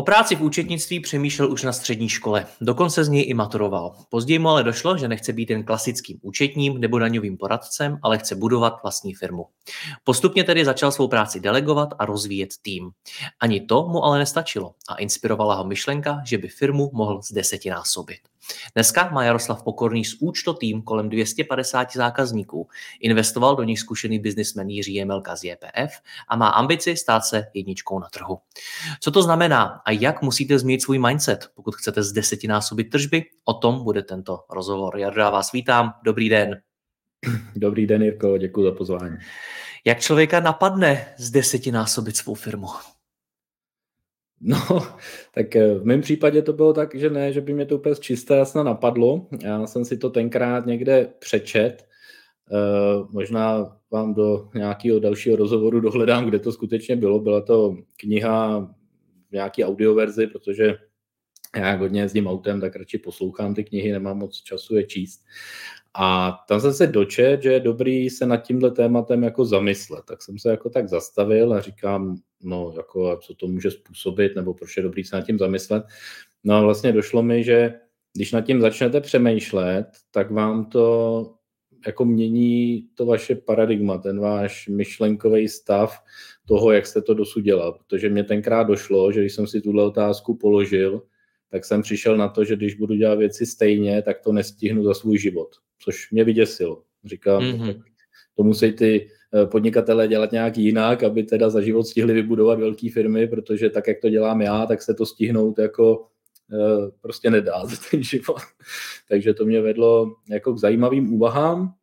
[0.00, 3.96] O práci v účetnictví přemýšlel už na střední škole, dokonce z něj i maturoval.
[4.08, 8.34] Později mu ale došlo, že nechce být jen klasickým účetním nebo daňovým poradcem, ale chce
[8.34, 9.46] budovat vlastní firmu.
[10.04, 12.90] Postupně tedy začal svou práci delegovat a rozvíjet tým.
[13.40, 18.20] Ani to mu ale nestačilo a inspirovala ho myšlenka, že by firmu mohl z desetinásobit.
[18.74, 22.68] Dneska má Jaroslav Pokorný z účto tým kolem 250 zákazníků.
[23.00, 25.92] Investoval do nich zkušený biznismen Jiří Jemelka z JPF
[26.28, 28.38] a má ambici stát se jedničkou na trhu.
[29.00, 33.24] Co to znamená a jak musíte změnit svůj mindset, pokud chcete z desetinásobit tržby?
[33.44, 34.98] O tom bude tento rozhovor.
[34.98, 36.60] Já vás vítám, dobrý den.
[37.56, 39.16] Dobrý den, Jirko, děkuji za pozvání.
[39.84, 42.68] Jak člověka napadne z desetinásobit svou firmu?
[44.40, 44.56] No,
[45.34, 47.94] tak eh, v mém případě to bylo tak, že ne, že by mě to úplně
[47.94, 49.26] čisté jasno napadlo.
[49.42, 51.86] Já jsem si to tenkrát někde přečet.
[52.52, 57.20] Eh, možná vám do nějakého dalšího rozhovoru dohledám, kde to skutečně bylo.
[57.20, 58.60] Byla to kniha
[59.28, 60.76] v nějaký audioverzi, protože
[61.56, 65.24] já hodně jezdím autem, tak radši poslouchám ty knihy, nemám moc času je číst.
[65.94, 70.04] A tam jsem se dočet, že je dobrý se nad tímhle tématem jako zamyslet.
[70.04, 74.54] Tak jsem se jako tak zastavil a říkám, no jako co to může způsobit, nebo
[74.54, 75.84] proč je dobrý se nad tím zamyslet.
[76.44, 77.74] No a vlastně došlo mi, že
[78.14, 81.34] když nad tím začnete přemýšlet, tak vám to
[81.86, 85.98] jako mění to vaše paradigma, ten váš myšlenkový stav
[86.46, 87.72] toho, jak jste to dosud dělal.
[87.72, 91.02] Protože mě tenkrát došlo, že když jsem si tuhle otázku položil,
[91.50, 94.94] tak jsem přišel na to, že když budu dělat věci stejně, tak to nestihnu za
[94.94, 96.82] svůj život, což mě vyděsilo.
[97.04, 97.82] Říkám, mm-hmm.
[98.36, 102.90] to musí ty eh, podnikatelé dělat nějak jinak, aby teda za život stihli vybudovat velké
[102.92, 106.06] firmy, protože tak, jak to dělám já, tak se to stihnout jako
[106.52, 108.40] eh, prostě nedá za ten život.
[109.08, 111.74] Takže to mě vedlo jako k zajímavým úvahám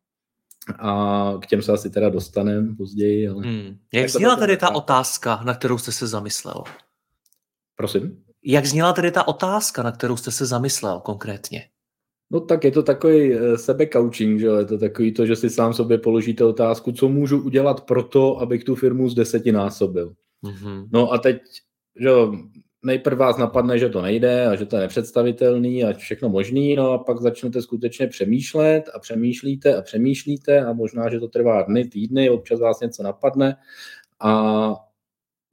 [0.78, 3.28] a k těm se asi teda dostaneme později.
[3.28, 3.42] Ale...
[3.42, 3.78] Hmm.
[3.92, 6.64] Jak zněla tedy ta otázka, na kterou jste se zamyslel?
[7.76, 8.24] Prosím?
[8.50, 11.64] Jak zněla tedy ta otázka, na kterou jste se zamyslel konkrétně?
[12.30, 15.74] No tak je to takový eh, sebe-coaching, že je to takový to, že si sám
[15.74, 20.14] sobě položíte otázku, co můžu udělat pro to, abych tu firmu z desetinásobil.
[20.44, 20.88] Mm-hmm.
[20.92, 21.36] No a teď,
[22.00, 22.10] že
[22.84, 26.92] nejprve vás napadne, že to nejde a že to je nepředstavitelný a všechno možný, no
[26.92, 31.84] a pak začnete skutečně přemýšlet a přemýšlíte a přemýšlíte a možná, že to trvá dny,
[31.84, 33.56] týdny, občas vás něco napadne
[34.20, 34.74] a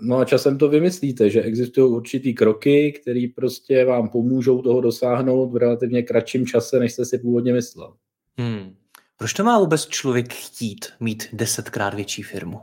[0.02, 5.50] No a časem to vymyslíte, že existují určitý kroky, které prostě vám pomůžou toho dosáhnout
[5.50, 7.94] v relativně kratším čase, než jste si původně myslel.
[8.38, 8.76] Hmm.
[9.18, 12.60] Proč to má vůbec člověk chtít mít desetkrát větší firmu?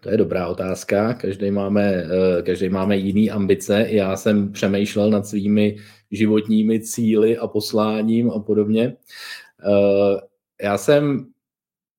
[0.00, 1.14] To je dobrá otázka.
[1.14, 3.86] Každý máme, eh, každý máme jiný ambice.
[3.88, 5.76] Já jsem přemýšlel nad svými
[6.10, 8.96] životními cíly a posláním a podobně.
[9.64, 10.20] Eh,
[10.62, 11.26] já jsem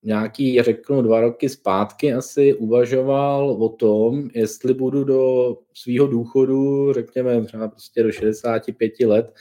[0.04, 7.46] nějaký, řeknu, dva roky zpátky asi uvažoval o tom, jestli budu do svého důchodu, řekněme
[7.46, 9.34] třeba prostě do 65 let,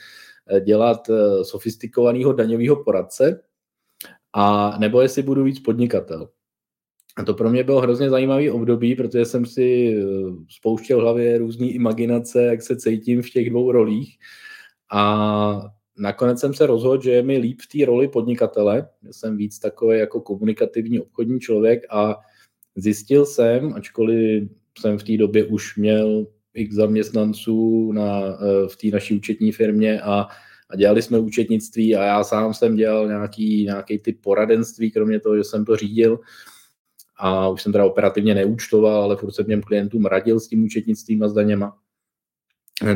[0.47, 3.41] eh, dělat eh, sofistikovaného daňového poradce,
[4.33, 6.29] a nebo jestli budu víc podnikatel.
[7.17, 10.03] A to pro mě bylo hrozně zajímavý období, protože jsem si eh,
[10.49, 14.17] spouštěl v hlavě různé imaginace, jak se cítím v těch dvou rolích.
[14.91, 19.37] A nakonec jsem se rozhodl, že je mi líp v té roli podnikatele, že jsem
[19.37, 22.17] víc takový jako komunikativní obchodní člověk a
[22.75, 24.49] zjistil jsem, ačkoliv
[24.79, 30.01] jsem v té době už měl x zaměstnanců na, eh, v té naší účetní firmě
[30.01, 30.27] a,
[30.69, 35.37] a dělali jsme účetnictví a já sám jsem dělal nějaký, nějaký typ poradenství, kromě toho,
[35.37, 36.19] že jsem to řídil
[37.19, 41.23] a už jsem teda operativně neúčtoval, ale furt jsem těm klientům radil s tím účetnictvím
[41.23, 41.77] a s daněma.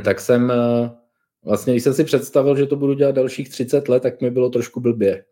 [0.03, 1.00] Tak jsem eh,
[1.45, 4.49] Vlastně, když jsem si představil, že to budu dělat dalších 30 let, tak mi bylo
[4.49, 5.23] trošku blbě.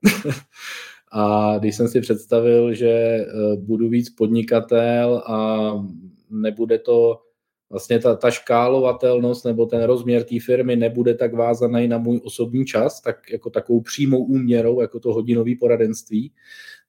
[1.11, 3.25] a když jsem si představil, že eh,
[3.57, 5.71] budu víc podnikatel a
[6.29, 7.21] nebude to
[7.69, 12.65] vlastně ta, ta škálovatelnost nebo ten rozměr té firmy nebude tak vázaný na můj osobní
[12.65, 16.31] čas, tak jako takovou přímou úměrou, jako to hodinové poradenství,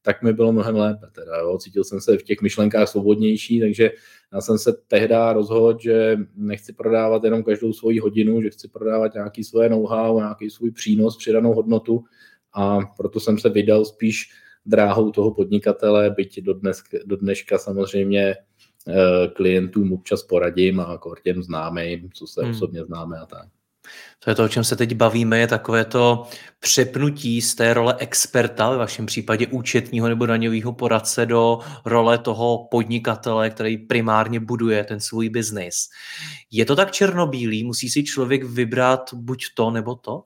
[0.03, 1.06] tak mi bylo mnohem lépe.
[1.12, 1.59] Teda, jo.
[1.59, 3.91] Cítil jsem se v těch myšlenkách svobodnější, takže
[4.32, 9.15] já jsem se tehdy rozhodl, že nechci prodávat jenom každou svoji hodinu, že chci prodávat
[9.15, 12.05] nějaký svoje know-how, nějaký svůj přínos, přidanou hodnotu
[12.55, 14.31] a proto jsem se vydal spíš
[14.67, 18.35] dráhou toho podnikatele, byť do, dnes, do dneška samozřejmě
[19.35, 22.50] klientům občas poradím a jako těm známým, co se hmm.
[22.50, 23.49] osobně známe a tak.
[24.25, 26.27] To je to, o čem se teď bavíme, je takové to
[26.61, 32.69] přepnutí z té role experta, ve vašem případě účetního nebo daňového poradce, do role toho
[32.71, 35.88] podnikatele, který primárně buduje ten svůj biznis.
[36.50, 37.65] Je to tak černobílý?
[37.65, 40.25] Musí si člověk vybrat buď to nebo to?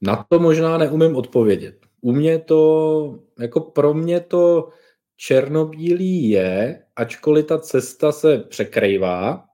[0.00, 1.76] Na to možná neumím odpovědět.
[2.00, 4.68] U mě to, jako pro mě to
[5.20, 9.44] černobílý je, ačkoliv ta cesta se překrývá,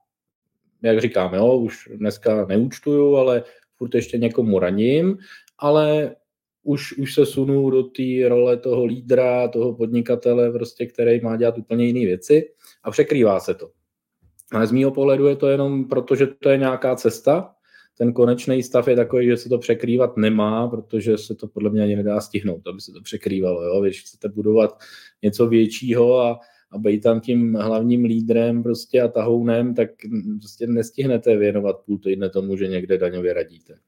[0.81, 3.43] jak říkám, jo, už dneska neúčtuju, ale
[3.75, 5.17] furt ještě někomu raním,
[5.57, 6.15] ale
[6.63, 11.57] už, už se sunu do té role toho lídra, toho podnikatele, prostě, který má dělat
[11.57, 12.53] úplně jiné věci
[12.83, 13.69] a překrývá se to.
[14.51, 17.55] Ale z mého pohledu je to jenom proto, že to je nějaká cesta.
[17.97, 21.83] Ten konečný stav je takový, že se to překrývat nemá, protože se to podle mě
[21.83, 23.63] ani nedá stihnout, aby se to překrývalo.
[23.63, 23.81] Jo?
[23.81, 24.79] Když chcete budovat
[25.21, 26.39] něco většího a
[26.71, 29.89] a být tam tím hlavním lídrem prostě a tahounem, tak
[30.39, 33.79] prostě nestihnete věnovat půl týdne tomu, že někde daňově radíte.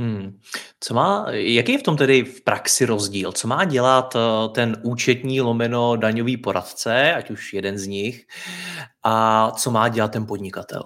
[0.00, 0.38] Hmm.
[0.80, 3.32] Co má, jaký je v tom tedy v praxi rozdíl?
[3.32, 8.26] Co má dělat eh, ten účetní lomeno daňový poradce, ať už jeden z nich,
[9.02, 10.82] a co má dělat ten podnikatel?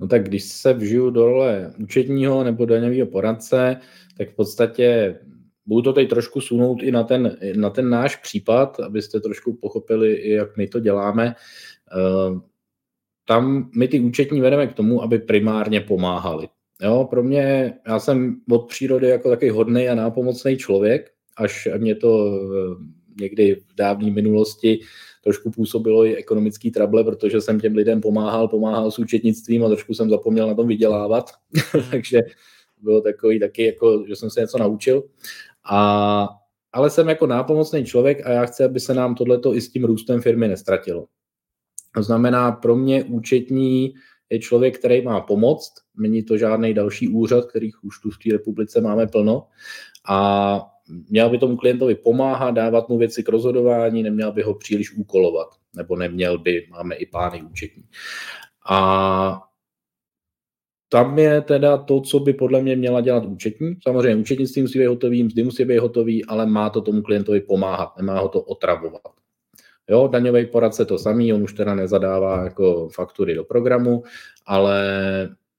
[0.00, 3.76] No tak když se vžiju do role účetního nebo daňového poradce,
[4.18, 5.16] tak v podstatě
[5.70, 10.30] Budu to teď trošku sunout i na ten, na ten náš případ, abyste trošku pochopili,
[10.30, 11.34] jak my to děláme.
[11.92, 12.40] Eh,
[13.24, 16.48] tam my ty účetní vedeme k tomu, aby primárně pomáhali.
[16.82, 21.94] Jo, pro mě, já jsem od přírody jako takový hodný a nápomocný člověk, až mě
[21.94, 22.84] to eh,
[23.20, 24.80] někdy v dávné minulosti
[25.20, 29.94] trošku působilo i ekonomický trable, protože jsem těm lidem pomáhal, pomáhal s účetnictvím a trošku
[29.94, 31.30] jsem zapomněl na tom vydělávat,
[31.90, 32.20] takže
[32.82, 35.02] bylo takový taky, jako, že jsem se něco naučil.
[35.70, 36.28] A,
[36.72, 39.84] ale jsem jako nápomocný člověk a já chci, aby se nám tohleto i s tím
[39.84, 41.06] růstem firmy nestratilo.
[41.94, 43.94] To znamená, pro mě účetní
[44.30, 48.32] je člověk, který má pomoct, není to žádný další úřad, kterých už tu v té
[48.32, 49.46] republice máme plno
[50.08, 50.60] a
[51.08, 55.48] měl by tomu klientovi pomáhat, dávat mu věci k rozhodování, neměl by ho příliš úkolovat,
[55.76, 57.82] nebo neměl by, máme i pány účetní.
[58.70, 59.42] A
[60.88, 63.76] tam je teda to, co by podle mě měla dělat účetní.
[63.82, 67.96] Samozřejmě účetnictví musí být hotový, mzdy musí být hotový, ale má to tomu klientovi pomáhat,
[67.96, 69.02] nemá ho to otravovat.
[69.90, 74.02] Jo, daňový poradce to samý, on už teda nezadává jako faktury do programu,
[74.46, 74.80] ale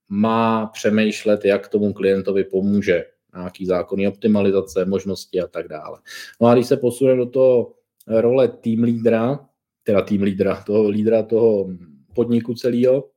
[0.08, 3.04] má přemýšlet, jak tomu klientovi pomůže
[3.36, 5.98] nějaký zákonní optimalizace, možnosti a tak dále.
[6.40, 7.72] No a když se posune do toho
[8.06, 9.48] role tým lídra,
[9.82, 11.68] teda tým lídra, toho lídra toho
[12.14, 13.08] podniku celého,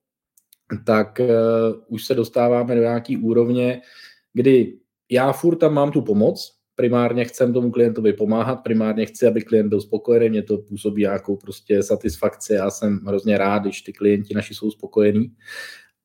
[0.86, 1.28] tak uh,
[1.88, 3.82] už se dostáváme do nějaký úrovně,
[4.34, 4.80] kdy
[5.10, 9.70] já furt tam mám tu pomoc, primárně chcem tomu klientovi pomáhat, primárně chci, aby klient
[9.70, 14.34] byl spokojený, mě to působí nějakou prostě satisfakci, já jsem hrozně rád, když ty klienti
[14.34, 15.32] naši jsou spokojení.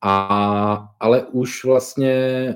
[0.03, 2.55] A, ale už vlastně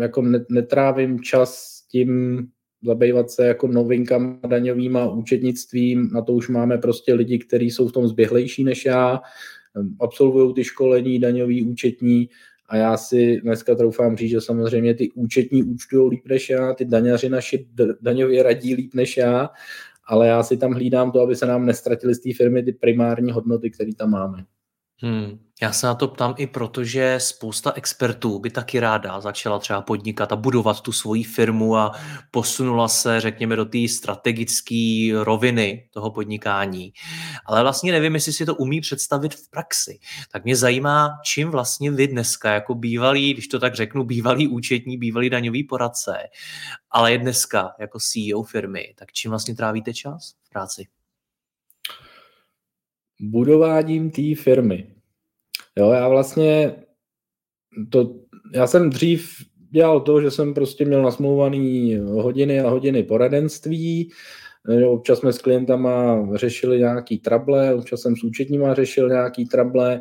[0.00, 2.42] jako netrávím čas tím
[2.82, 7.92] zabývat se jako novinkama daňovýma účetnictvím, na to už máme prostě lidi, kteří jsou v
[7.92, 9.20] tom zběhlejší než já,
[10.00, 12.28] absolvují ty školení daňový, účetní
[12.68, 16.84] a já si dneska troufám říct, že samozřejmě ty účetní účtují líp než já, ty
[16.84, 17.66] daňaři naši
[18.00, 19.50] daňově radí líp než já,
[20.06, 23.32] ale já si tam hlídám to, aby se nám nestratily z té firmy ty primární
[23.32, 24.44] hodnoty, které tam máme.
[25.02, 25.38] Hmm.
[25.62, 29.82] Já se na to ptám i proto, že spousta expertů by taky ráda začala třeba
[29.82, 31.92] podnikat a budovat tu svoji firmu a
[32.30, 36.92] posunula se, řekněme, do té strategické roviny toho podnikání.
[37.46, 39.98] Ale vlastně nevím, jestli si to umí představit v praxi.
[40.32, 44.98] Tak mě zajímá, čím vlastně vy dneska, jako bývalý, když to tak řeknu, bývalý účetní,
[44.98, 46.18] bývalý daňový poradce,
[46.90, 50.86] ale je dneska jako CEO firmy, tak čím vlastně trávíte čas v práci?
[53.20, 54.86] Budováním té firmy.
[55.78, 56.74] Jo, já vlastně
[57.90, 58.14] to,
[58.54, 59.30] já jsem dřív
[59.70, 64.10] dělal to, že jsem prostě měl nasmouvaný hodiny a hodiny poradenství,
[64.88, 70.00] občas jsme s klientama řešili nějaký trable, občas jsem s účetníma řešil nějaký trable,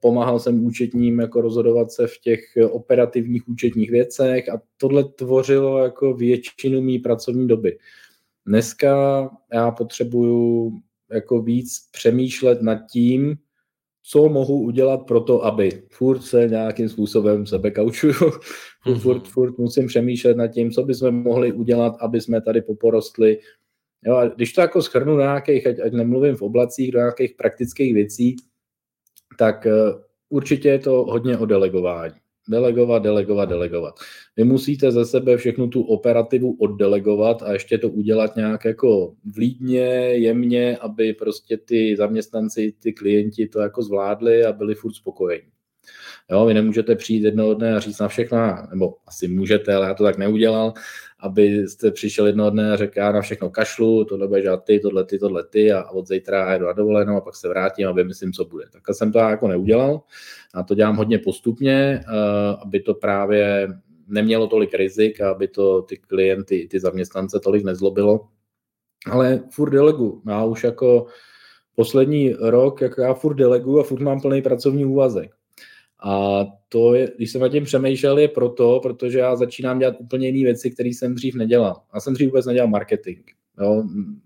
[0.00, 2.40] pomáhal jsem účetním jako rozhodovat se v těch
[2.70, 7.78] operativních účetních věcech a tohle tvořilo jako většinu mý pracovní doby.
[8.46, 10.72] Dneska já potřebuju
[11.12, 13.36] jako víc přemýšlet nad tím,
[14.02, 18.98] co mohu udělat pro to, aby furt se nějakým způsobem sebe kaučuju, mm-hmm.
[19.02, 23.38] furt, furt musím přemýšlet nad tím, co bychom mohli udělat, aby jsme tady poporostli.
[24.04, 27.34] Jo, a když to jako schrnu do nějakých, ať, ať nemluvím v oblacích, do nějakých
[27.34, 28.36] praktických věcí,
[29.38, 32.14] tak uh, určitě je to hodně o delegování.
[32.48, 33.94] Delegovat, delegovat, delegovat.
[34.36, 39.84] Vy musíte ze sebe všechnu tu operativu oddelegovat a ještě to udělat nějak jako vlídně,
[40.12, 45.48] jemně, aby prostě ty zaměstnanci, ty klienti to jako zvládli a byli furt spokojení.
[46.30, 48.38] Jo, vy nemůžete přijít jednoho dne a říct na všechno,
[48.70, 50.72] nebo asi můžete, ale já to tak neudělal,
[51.20, 55.04] abyste přišel jednoho dne a řekl, já na všechno kašlu, tohle bude dělat ty, tohle
[55.04, 58.32] ty, tohle ty a od zítra jdu na dovolenou a pak se vrátím a vymyslím,
[58.32, 58.64] co bude.
[58.72, 60.00] Tak jsem to jako neudělal
[60.54, 63.68] a to dělám hodně postupně, eh, aby to právě
[64.08, 68.28] nemělo tolik rizik a aby to ty klienty, ty zaměstnance tolik nezlobilo.
[69.10, 70.22] Ale furt delegu.
[70.28, 71.06] Já už jako
[71.76, 75.30] poslední rok, jak já furt delegu a furt mám plný pracovní úvazek.
[76.02, 80.28] A to, je, když jsem nad tím přemýšlel, je proto, protože já začínám dělat úplně
[80.28, 81.82] jiné věci, které jsem dřív nedělal.
[81.94, 83.18] Já jsem dřív vůbec nedělal marketing.
[83.60, 83.84] Jo?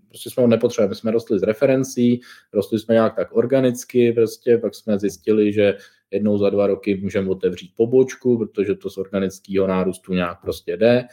[0.09, 0.89] Prostě jsme ho nepotřebovali.
[0.89, 2.21] My jsme rostli z referencí,
[2.53, 5.77] rostli jsme nějak tak organicky, prostě, pak jsme zjistili, že
[6.11, 11.05] jednou za dva roky můžeme otevřít pobočku, protože to z organického nárůstu nějak prostě jde.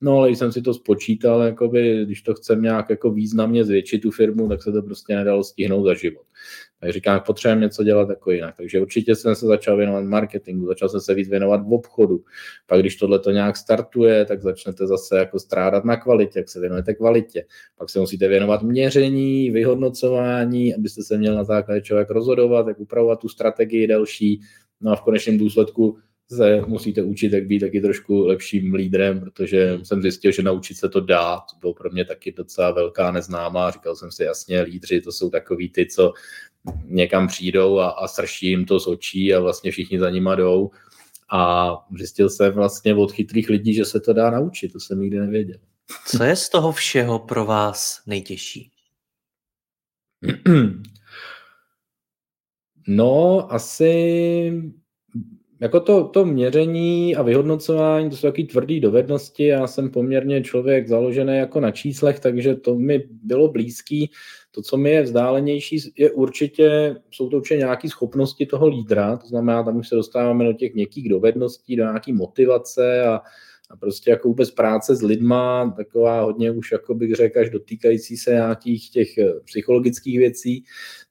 [0.00, 4.02] No ale když jsem si to spočítal, jakoby, když to chcem nějak jako významně zvětšit
[4.02, 6.26] tu firmu, tak se to prostě nedalo stihnout za život.
[6.82, 8.56] Tak říkám, potřebujeme něco dělat jako jinak.
[8.56, 12.24] Takže určitě jsem se začal věnovat marketingu, začal jsem se víc věnovat v obchodu.
[12.66, 16.60] Pak když tohle to nějak startuje, tak začnete zase jako strádat na kvalitě, jak se
[16.60, 17.44] věnujete kvalitě.
[17.78, 23.20] Pak se musíte věnovat měření, vyhodnocování, abyste se měl na základě člověk rozhodovat, jak upravovat
[23.20, 24.40] tu strategii další.
[24.80, 25.98] No a v konečném důsledku
[26.32, 30.88] se musíte učit, jak být taky trošku lepším lídrem, protože jsem zjistil, že naučit se
[30.88, 31.36] to dá.
[31.36, 33.70] To bylo pro mě taky docela velká neznámá.
[33.70, 36.12] Říkal jsem si jasně, lídři to jsou takový ty, co
[36.84, 40.70] někam přijdou a, a srší jim to z očí a vlastně všichni za nima jdou.
[41.32, 44.72] A zjistil jsem vlastně od chytrých lidí, že se to dá naučit.
[44.72, 45.58] To jsem nikdy nevěděl.
[46.06, 48.70] Co je z toho všeho pro vás nejtěžší?
[52.88, 54.52] No, asi
[55.60, 59.46] jako to, to měření a vyhodnocování, to jsou taky tvrdé dovednosti.
[59.46, 64.10] Já jsem poměrně člověk založený jako na číslech, takže to mi bylo blízký.
[64.54, 69.26] To, co mi je vzdálenější, je určitě, jsou to určitě nějaké schopnosti toho lídra, to
[69.26, 73.20] znamená, tam už se dostáváme do těch měkkých dovedností, do nějaké motivace a,
[73.70, 78.16] a prostě jako vůbec práce s lidma, taková hodně už, jako bych řekl, až dotýkající
[78.16, 80.64] se nějakých těch eh, psychologických věcí,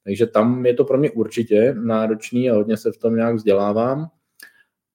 [0.04, 4.10] takže tam je to pro mě určitě náročný a hodně se v tom nějak vzdělávám.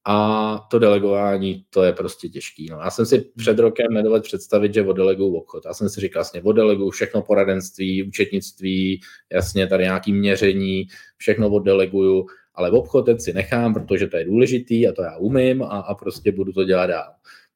[0.09, 2.69] A to delegování, to je prostě těžký.
[2.71, 2.79] No.
[2.79, 5.65] Já jsem si před rokem nedovedl představit, že oddeleguju obchod.
[5.67, 9.01] Já jsem si říkal, jasně, oddeleguju všechno poradenství, účetnictví,
[9.33, 10.87] jasně, tady nějaký měření,
[11.17, 15.63] všechno oddeleguju, ale v obchod si nechám, protože to je důležitý a to já umím
[15.63, 17.13] a, a prostě budu to dělat dál.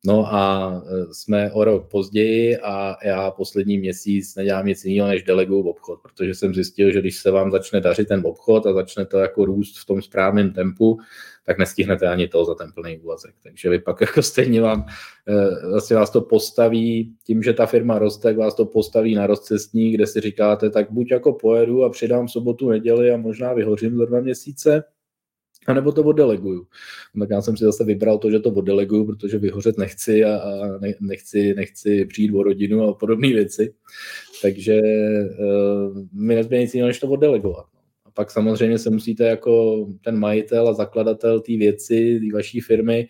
[0.06, 5.22] No a e, jsme o rok později a já poslední měsíc nedělám nic jiného, než
[5.22, 9.06] deleguju obchod, protože jsem zjistil, že když se vám začne dařit ten obchod a začne
[9.06, 10.98] to jako růst v tom správném tempu,
[11.46, 13.34] tak nestihnete ani to za ten plný úvazek.
[13.42, 14.86] Takže vy pak jako stejně vám,
[15.28, 19.26] e, vlastně vás to postaví, tím, že ta firma roste, tak vás to postaví na
[19.26, 23.96] rozcestní, kde si říkáte, tak buď jako pojedu a přidám sobotu, neděli a možná vyhořím
[23.96, 24.84] za dva měsíce,
[25.66, 26.66] a nebo to oddeleguju.
[27.14, 30.36] No, tak já jsem si zase vybral to, že to oddeleguju, protože vyhořet nechci a,
[30.36, 33.74] a nechci, nechci přijít o rodinu a podobné věci.
[34.42, 37.66] Takže uh, mi nezbývá nic jiného, než to oddelegovat.
[38.20, 43.08] Pak samozřejmě se musíte jako ten majitel a zakladatel té věci, té vaší firmy,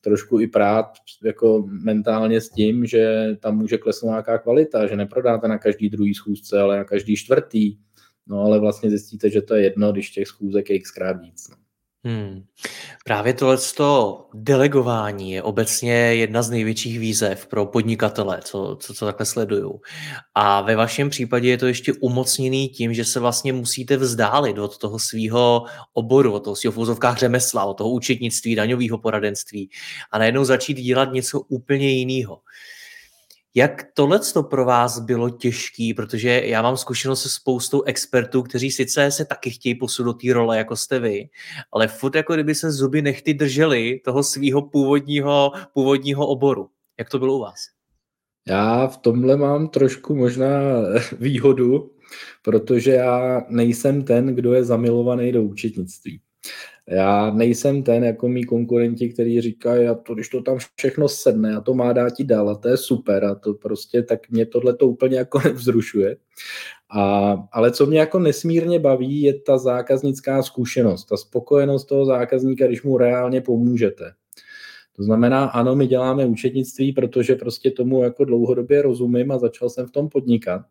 [0.00, 0.86] trošku i prát
[1.24, 6.14] jako mentálně s tím, že tam může klesnout nějaká kvalita, že neprodáte na každý druhý
[6.14, 7.76] schůzce, ale na každý čtvrtý.
[8.26, 11.48] No ale vlastně zjistíte, že to je jedno, když těch schůzek je xkrát víc.
[11.50, 11.56] No.
[12.04, 12.44] Hmm.
[13.04, 13.58] Právě tohle
[14.34, 19.72] delegování je obecně jedna z největších výzev pro podnikatele, co, co, co takhle sledují.
[20.34, 24.78] A ve vašem případě je to ještě umocněný tím, že se vlastně musíte vzdálit od
[24.78, 29.70] toho svého oboru, od toho svého v řemesla, od toho účetnictví, daňového poradenství
[30.12, 32.38] a najednou začít dělat něco úplně jiného.
[33.54, 38.70] Jak tohle to pro vás bylo těžký, protože já mám zkušenost se spoustou expertů, kteří
[38.70, 41.28] sice se taky chtějí posunout té role, jako jste vy,
[41.72, 46.68] ale furt jako kdyby se zuby nechty drželi toho svého původního, původního oboru.
[46.98, 47.58] Jak to bylo u vás?
[48.48, 50.48] Já v tomhle mám trošku možná
[51.20, 51.90] výhodu,
[52.42, 56.20] protože já nejsem ten, kdo je zamilovaný do účetnictví.
[56.88, 61.56] Já nejsem ten jako mý konkurenti, který říkají, a to, když to tam všechno sedne
[61.56, 64.46] a to má dát ti dál a to je super a to prostě, tak mě
[64.46, 66.16] tohle to úplně jako nevzrušuje.
[66.90, 72.66] A, ale co mě jako nesmírně baví, je ta zákaznická zkušenost, ta spokojenost toho zákazníka,
[72.66, 74.12] když mu reálně pomůžete.
[74.96, 79.86] To znamená, ano, my děláme účetnictví, protože prostě tomu jako dlouhodobě rozumím a začal jsem
[79.86, 80.62] v tom podnikat,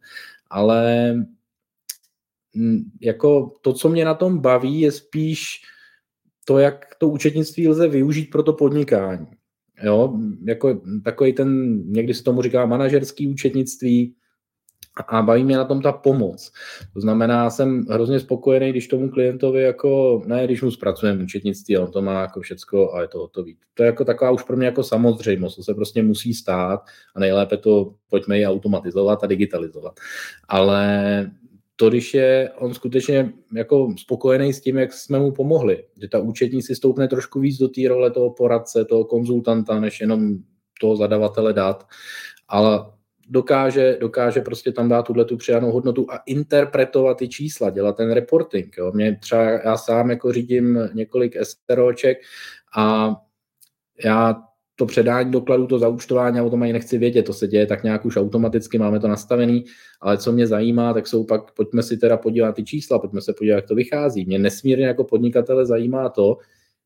[0.50, 1.13] ale
[2.53, 5.62] mm, jako to, co mě na tom baví, je spíš
[6.45, 9.27] to, jak to účetnictví lze využít pro to podnikání.
[9.83, 14.15] Jo, jako takový ten, někdy se tomu říká manažerský účetnictví,
[15.07, 16.51] a baví mě na tom ta pomoc.
[16.93, 21.91] To znamená, jsem hrozně spokojený, když tomu klientovi jako, ne, když mu zpracujeme účetnictví, on
[21.91, 23.57] to má jako všecko a je to hotový.
[23.74, 26.81] To je jako taková už pro mě jako samozřejmost, to se prostě musí stát
[27.15, 30.00] a nejlépe to pojďme ji automatizovat a digitalizovat.
[30.48, 31.31] Ale
[31.81, 36.19] to, když je on skutečně jako spokojený s tím, jak jsme mu pomohli, že ta
[36.19, 40.38] účetní si stoupne trošku víc do té role toho poradce, toho konzultanta, než jenom
[40.81, 41.88] toho zadavatele dat,
[42.47, 42.85] ale
[43.29, 48.11] dokáže, dokáže prostě tam dát tuhle tu přidanou hodnotu a interpretovat ty čísla, dělat ten
[48.11, 48.77] reporting.
[48.77, 48.91] Jo.
[48.91, 52.17] Mě třeba, já sám jako řídím několik SROček
[52.77, 53.15] a
[54.05, 54.41] já
[54.81, 57.83] to předání dokladů, to zaučtování, já o tom ani nechci vědět, to se děje tak
[57.83, 59.65] nějak už automaticky, máme to nastavený,
[60.01, 63.33] ale co mě zajímá, tak jsou pak, pojďme si teda podívat ty čísla, pojďme se
[63.33, 64.25] podívat, jak to vychází.
[64.25, 66.38] Mě nesmírně jako podnikatele zajímá to,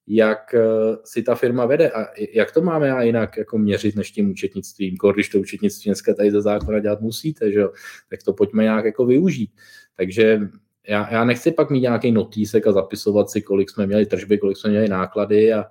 [0.08, 0.62] jak eh,
[1.04, 4.96] si ta firma vede a jak to máme já jinak jako měřit než tím účetnictvím,
[5.14, 7.72] když to účetnictví dneska tady ze zákona dělat musíte, že jo?
[8.10, 9.52] tak to pojďme nějak jako využít.
[9.98, 10.40] Takže
[10.88, 14.58] já, já nechci pak mít nějaký notýsek a zapisovat si, kolik jsme měli tržby, kolik
[14.58, 15.66] jsme měli náklady a,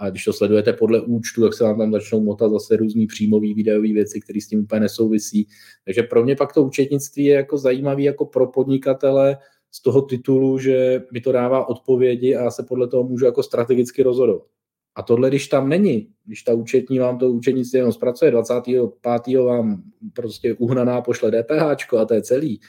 [0.00, 3.54] a když to sledujete podle účtu, tak se vám tam začnou motat zase různý příjmový
[3.54, 5.46] videové věci, které s tím úplně nesouvisí.
[5.84, 9.36] Takže pro mě pak to účetnictví je jako zajímavý jako pro podnikatele,
[9.72, 13.42] z toho titulu, že mi to dává odpovědi a já se podle toho můžu jako
[13.42, 14.46] strategicky rozhodovat.
[14.94, 19.38] A tohle, když tam není, když ta účetní vám to účetnictví jenom zpracuje, 25.
[19.44, 22.60] vám prostě uhnaná pošle DPH a to je celý,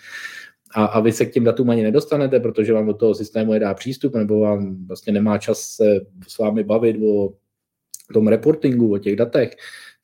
[0.74, 3.60] a, a vy se k těm datům ani nedostanete, protože vám do toho systému je
[3.60, 7.34] dá přístup, nebo vám vlastně nemá čas se s vámi bavit o
[8.13, 9.56] tom reportingu, o těch datech,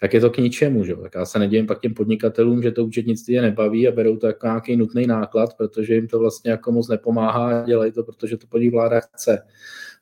[0.01, 0.85] tak je to k ničemu.
[0.85, 0.95] Že?
[0.95, 4.27] Tak já se nedivím pak těm podnikatelům, že to účetnictví je nebaví a berou to
[4.27, 8.37] jako nějaký nutný náklad, protože jim to vlastně jako moc nepomáhá a dělají to, protože
[8.37, 9.43] to po nich vláda chce.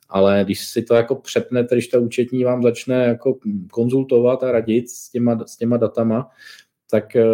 [0.08, 3.38] Ale když si to jako přepnete, když ta účetní vám začne jako
[3.70, 6.28] konzultovat a radit s těma, s těma datama,
[6.90, 7.24] tak eh,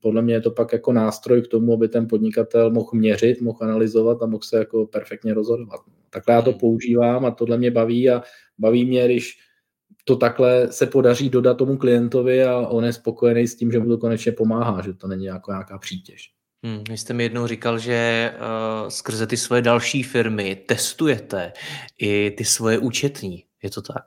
[0.00, 3.58] podle mě je to pak jako nástroj k tomu, aby ten podnikatel mohl měřit, mohl
[3.60, 5.80] analyzovat a mohl se jako perfektně rozhodovat.
[6.10, 6.60] Takhle já to hmm.
[6.60, 8.22] používám a tohle mě baví a
[8.58, 9.38] baví mě, když
[10.04, 13.88] to takhle se podaří dodat tomu klientovi a on je spokojený s tím, že mu
[13.88, 16.32] to konečně pomáhá, že to není jako nějaká přítěž.
[16.64, 21.52] Hmm, vy jste mi jednou říkal, že uh, skrze ty svoje další firmy testujete
[21.98, 23.44] i ty svoje účetní.
[23.62, 24.02] Je to tak?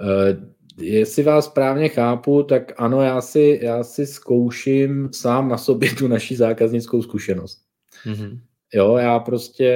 [0.00, 5.94] Uh, jestli vás správně chápu, tak ano, já si, já si zkouším sám na sobě
[5.94, 7.62] tu naší zákaznickou zkušenost.
[8.06, 8.38] Mm-hmm.
[8.74, 9.72] Jo, já prostě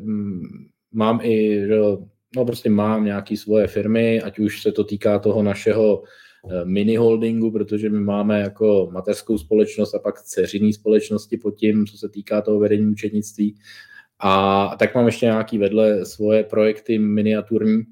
[0.00, 0.42] mm,
[0.92, 1.76] mám i že,
[2.36, 6.02] no prostě mám nějaké svoje firmy, ať už se to týká toho našeho
[6.50, 11.86] eh, mini holdingu, protože my máme jako mateřskou společnost a pak dceřiný společnosti pod tím,
[11.86, 13.56] co se týká toho vedení účetnictví.
[14.18, 17.82] A tak mám ještě nějaký vedle svoje projekty miniaturní,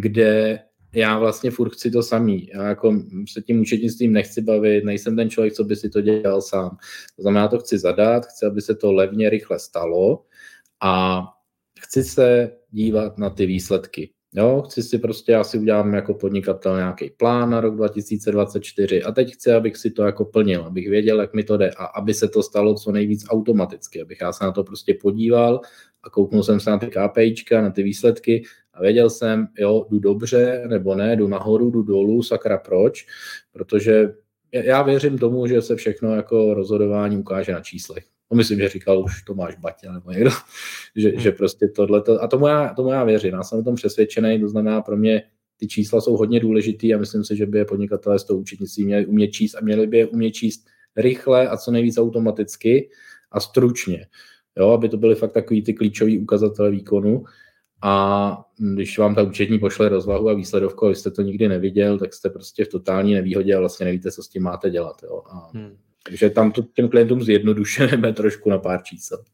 [0.00, 0.58] kde
[0.94, 2.48] já vlastně furt chci to samý.
[2.54, 3.02] Já jako
[3.32, 6.76] se tím účetnictvím nechci bavit, nejsem ten člověk, co by si to dělal sám.
[7.16, 10.24] To znamená, to chci zadat, chci, aby se to levně, rychle stalo
[10.82, 11.22] a
[11.80, 14.12] chci se dívat na ty výsledky.
[14.34, 19.12] Jo, chci si prostě, já si udělám jako podnikatel nějaký plán na rok 2024 a
[19.12, 22.14] teď chci, abych si to jako plnil, abych věděl, jak mi to jde a aby
[22.14, 25.60] se to stalo co nejvíc automaticky, abych já se na to prostě podíval
[26.02, 28.42] a kouknul jsem se na ty KPIčka, na ty výsledky
[28.74, 33.06] a věděl jsem, jo, jdu dobře nebo ne, jdu nahoru, jdu dolů, sakra proč,
[33.52, 34.14] protože
[34.52, 38.04] já věřím tomu, že se všechno jako rozhodování ukáže na číslech.
[38.32, 40.30] No myslím, že říkal už Tomáš Baťa nebo někdo,
[40.96, 41.20] že, hmm.
[41.20, 44.48] že prostě tohle, a tomu já, tomu já věřím, já jsem o tom přesvědčený, to
[44.48, 45.22] znamená pro mě
[45.56, 48.84] ty čísla jsou hodně důležitý a myslím si, že by je podnikatelé z toho účetnictví
[48.84, 50.66] měli umět číst a měli by je umět číst
[50.96, 52.90] rychle a co nejvíc automaticky
[53.32, 54.06] a stručně,
[54.56, 57.24] jo, aby to byly fakt takový ty klíčový ukazatele výkonu
[57.82, 61.98] a když vám ta účetní pošle rozvahu a výsledovku, a vy jste to nikdy neviděl,
[61.98, 65.02] tak jste prostě v totální nevýhodě a vlastně nevíte, co s tím máte dělat.
[65.02, 65.22] Jo.
[65.30, 65.76] A hmm.
[66.06, 69.24] Takže tam to těm klientům zjednodušujeme trošku na pár čísel.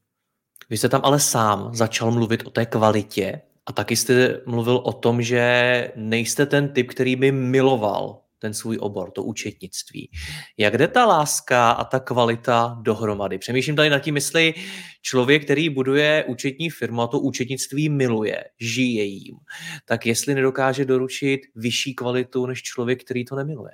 [0.70, 4.92] Vy jste tam ale sám začal mluvit o té kvalitě a taky jste mluvil o
[4.92, 10.10] tom, že nejste ten typ, který by miloval ten svůj obor, to účetnictví.
[10.56, 13.38] Jak jde ta láska a ta kvalita dohromady?
[13.38, 14.54] Přemýšlím tady nad tím, jestli
[15.02, 19.36] člověk, který buduje účetní firmu a to účetnictví miluje, žije jím,
[19.84, 23.72] tak jestli nedokáže doručit vyšší kvalitu než člověk, který to nemiluje.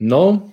[0.00, 0.52] No,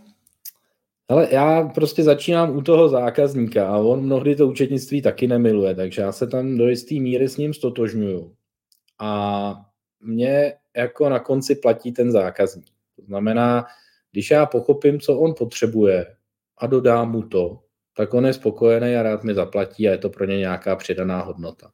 [1.08, 6.02] Ale já prostě začínám u toho zákazníka a on mnohdy to účetnictví taky nemiluje, takže
[6.02, 8.36] já se tam do jisté míry s ním stotožňuju.
[9.00, 9.66] A
[10.00, 12.66] mě jako na konci platí ten zákazník.
[12.96, 13.66] To znamená,
[14.12, 16.06] když já pochopím, co on potřebuje
[16.58, 17.60] a dodám mu to,
[17.98, 21.22] tak on je spokojený a rád mi zaplatí a je to pro ně nějaká přidaná
[21.22, 21.72] hodnota.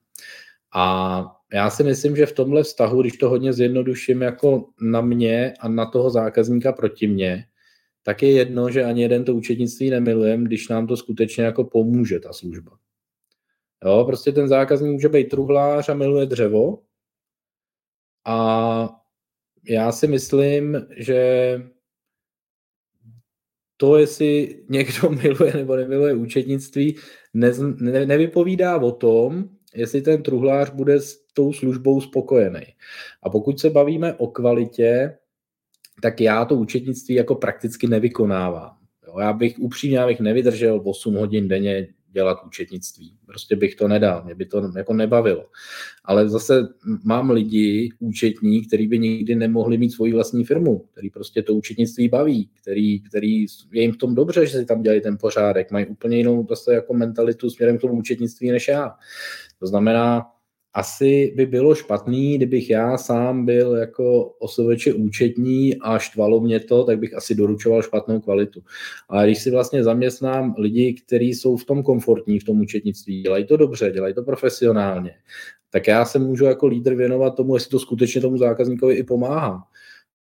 [0.74, 5.54] A já si myslím, že v tomhle vztahu, když to hodně zjednoduším jako na mě
[5.60, 7.46] a na toho zákazníka proti mně,
[8.04, 12.20] tak je jedno, že ani jeden to účetnictví nemilujeme, když nám to skutečně jako pomůže,
[12.20, 12.78] ta služba.
[13.86, 16.84] Jo, prostě ten zákazník může být truhlář a miluje dřevo
[18.26, 19.02] a
[19.70, 21.58] já si myslím, že
[23.78, 26.98] to, jestli někdo miluje nebo nemiluje účetnictví,
[27.34, 32.62] ne, ne, nevypovídá o tom, jestli ten truhlář bude s tou službou spokojený.
[33.24, 35.18] A pokud se bavíme o kvalitě,
[36.02, 38.78] tak já to účetnictví jako prakticky nevykonávám.
[39.08, 43.18] Jo, já bych upřímně já bych nevydržel 8 hodin denně dělat účetnictví.
[43.26, 45.46] Prostě bych to nedal, mě by to jako nebavilo.
[46.06, 46.68] Ale zase
[47.04, 52.10] mám lidi, účetní, který by nikdy nemohli mít svoji vlastní firmu, který prostě to účetnictví
[52.10, 55.86] baví, který, který je jim v tom dobře, že si tam dělají ten pořádek, mají
[55.86, 58.96] úplně jinou zase jako mentalitu směrem k tomu účetnictví než já.
[59.60, 60.26] To znamená,
[60.74, 66.84] asi by bylo špatný, kdybych já sám byl jako osobeče účetní a štvalo mě to,
[66.84, 68.62] tak bych asi doručoval špatnou kvalitu.
[69.10, 73.46] A když si vlastně zaměstnám lidi, kteří jsou v tom komfortní, v tom účetnictví, dělají
[73.46, 75.14] to dobře, dělají to profesionálně,
[75.70, 79.64] tak já se můžu jako lídr věnovat tomu, jestli to skutečně tomu zákazníkovi i pomáhá.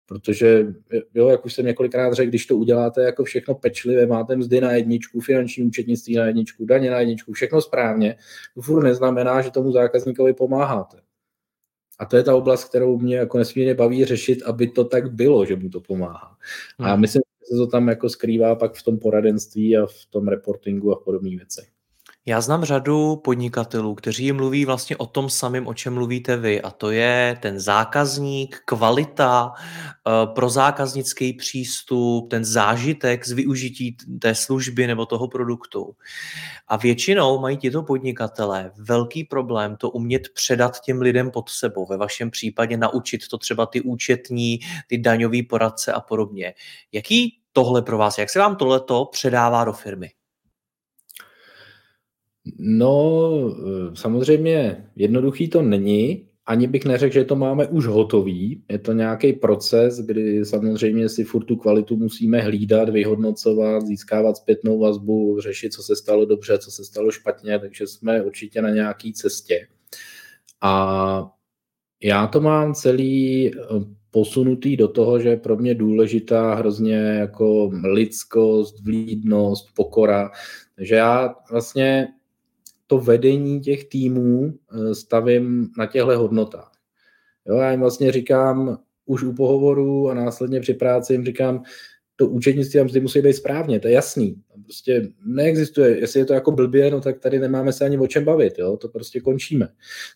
[0.08, 0.66] Protože,
[1.14, 4.72] jo, jak už jsem několikrát řekl, když to uděláte jako všechno pečlivě, máte mzdy na
[4.72, 8.16] jedničku, finanční účetnictví na jedničku, daně na jedničku, všechno správně,
[8.54, 11.00] to furt neznamená, že tomu zákazníkovi pomáháte.
[11.98, 15.44] A to je ta oblast, kterou mě jako nesmírně baví řešit, aby to tak bylo,
[15.44, 16.36] že mu to pomáhá.
[16.78, 17.00] A hmm.
[17.00, 20.92] myslím, že se to tam jako skrývá pak v tom poradenství a v tom reportingu
[20.92, 21.77] a podobných věcech.
[22.28, 26.70] Já znám řadu podnikatelů, kteří mluví vlastně o tom samém, o čem mluvíte vy, a
[26.70, 34.86] to je ten zákazník, kvalita, eh, pro zákaznický přístup, ten zážitek z využití té služby
[34.86, 35.96] nebo toho produktu.
[36.68, 41.86] A většinou mají tito podnikatelé velký problém to umět předat těm lidem pod sebou.
[41.86, 46.54] Ve vašem případě naučit to třeba ty účetní, ty daňový poradce a podobně.
[46.92, 50.17] Jaký tohle pro vás, jak se vám tohleto předává do firmy?
[52.58, 58.62] No, eh, samozřejmě jednoduchý to není, ani bych neřekl, že to máme už hotový.
[58.68, 64.78] Je to nějaký proces, kdy samozřejmě si furt tu kvalitu musíme hlídat, vyhodnocovat, získávat zpětnou
[64.78, 69.10] vazbu, řešit, co se stalo dobře, co se stalo špatně, takže jsme určitě na nějaké
[69.14, 69.66] cestě.
[70.60, 71.30] A
[72.02, 73.58] já to mám celý eh,
[74.10, 80.30] posunutý do toho, že je pro mě důležitá hrozně jako lidskost, vlídnost, pokora.
[80.76, 82.08] Takže já vlastně
[82.88, 86.72] to vedení těch týmů eh, stavím na těchto hodnotách.
[87.46, 91.62] Jo, já jim vlastně říkám už u pohovoru a následně při práci jim říkám,
[92.16, 94.42] to účetnictví tam musí být správně, to je jasný.
[94.64, 98.24] Prostě neexistuje, jestli je to jako blbě, no tak tady nemáme se ani o čem
[98.24, 98.76] bavit, jo?
[98.76, 99.68] to prostě končíme.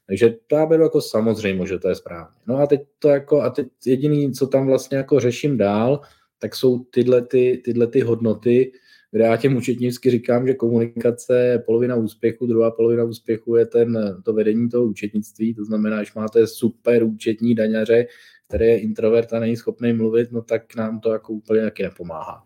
[0.07, 2.37] Takže to já beru jako samozřejmě, že to je správně.
[2.47, 6.01] No a teď to jako, a teď jediný, co tam vlastně jako řeším dál,
[6.39, 8.73] tak jsou tyhle ty, tyhle ty hodnoty,
[9.13, 14.17] kde já těm účetnicky říkám, že komunikace je polovina úspěchu, druhá polovina úspěchu je ten,
[14.25, 18.07] to vedení toho účetnictví, to znamená, že máte super účetní daňaře,
[18.49, 22.45] který je introvert a není schopný mluvit, no tak nám to jako úplně taky nepomáhá.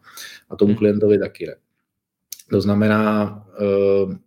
[0.50, 0.79] A tomu hmm.
[0.79, 1.57] klientovi taky ne.
[2.50, 4.18] To znamená, eh,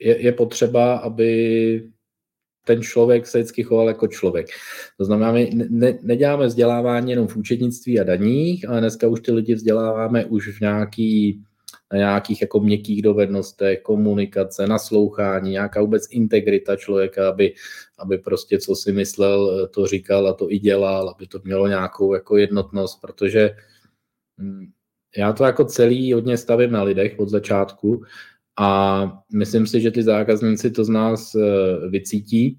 [0.00, 1.90] je, je potřeba, aby
[2.66, 4.46] ten člověk se vždycky choval jako člověk.
[4.98, 9.32] To znamená, my ne, neděláme vzdělávání jenom v účetnictví a daních, ale dneska už ty
[9.32, 11.42] lidi vzděláváme už v nějaký
[11.92, 17.54] na nějakých jako měkkých dovednostech, komunikace, naslouchání, nějaká vůbec integrita člověka, aby,
[17.98, 22.14] aby prostě co si myslel, to říkal a to i dělal, aby to mělo nějakou
[22.14, 23.50] jako jednotnost, protože
[24.40, 24.66] hm,
[25.16, 28.02] já to jako celý hodně stavím na lidech od začátku
[28.58, 32.58] a myslím si, že ty zákazníci to z nás eh, vycítí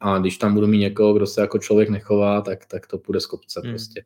[0.00, 3.20] a když tam budu mít někoho, kdo se jako člověk nechová, tak, tak to půjde
[3.20, 3.72] z kopce hmm.
[3.72, 4.04] prostě.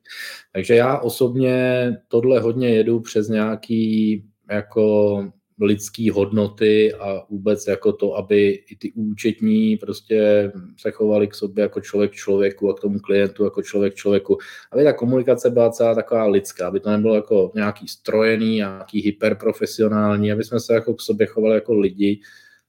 [0.53, 5.19] Takže já osobně tohle hodně jedu přes nějaký jako
[5.61, 11.63] lidský hodnoty a vůbec jako to, aby i ty účetní prostě se chovali k sobě
[11.63, 14.39] jako člověk člověku a k tomu klientu jako člověk člověku.
[14.73, 20.33] Aby ta komunikace byla celá taková lidská, aby to nebylo jako nějaký strojený, nějaký hyperprofesionální,
[20.33, 22.21] aby jsme se jako k sobě chovali jako lidi,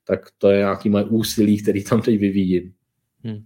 [0.04, 2.74] tak to je nějaký moje úsilí, který tam teď vyvíjím.
[3.24, 3.38] Hmm.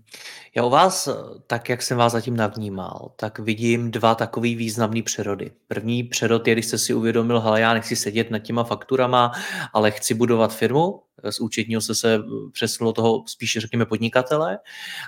[0.56, 1.10] Já u vás,
[1.48, 5.52] tak jak jsem vás zatím navnímal, tak vidím dva takový významný přerody.
[5.68, 9.32] První přerod je, když jste si uvědomil, hele, já nechci sedět nad těma fakturama,
[9.74, 12.20] ale chci budovat firmu, z účetního se se
[12.52, 14.60] přesunulo toho spíše, řekněme, podnikatele.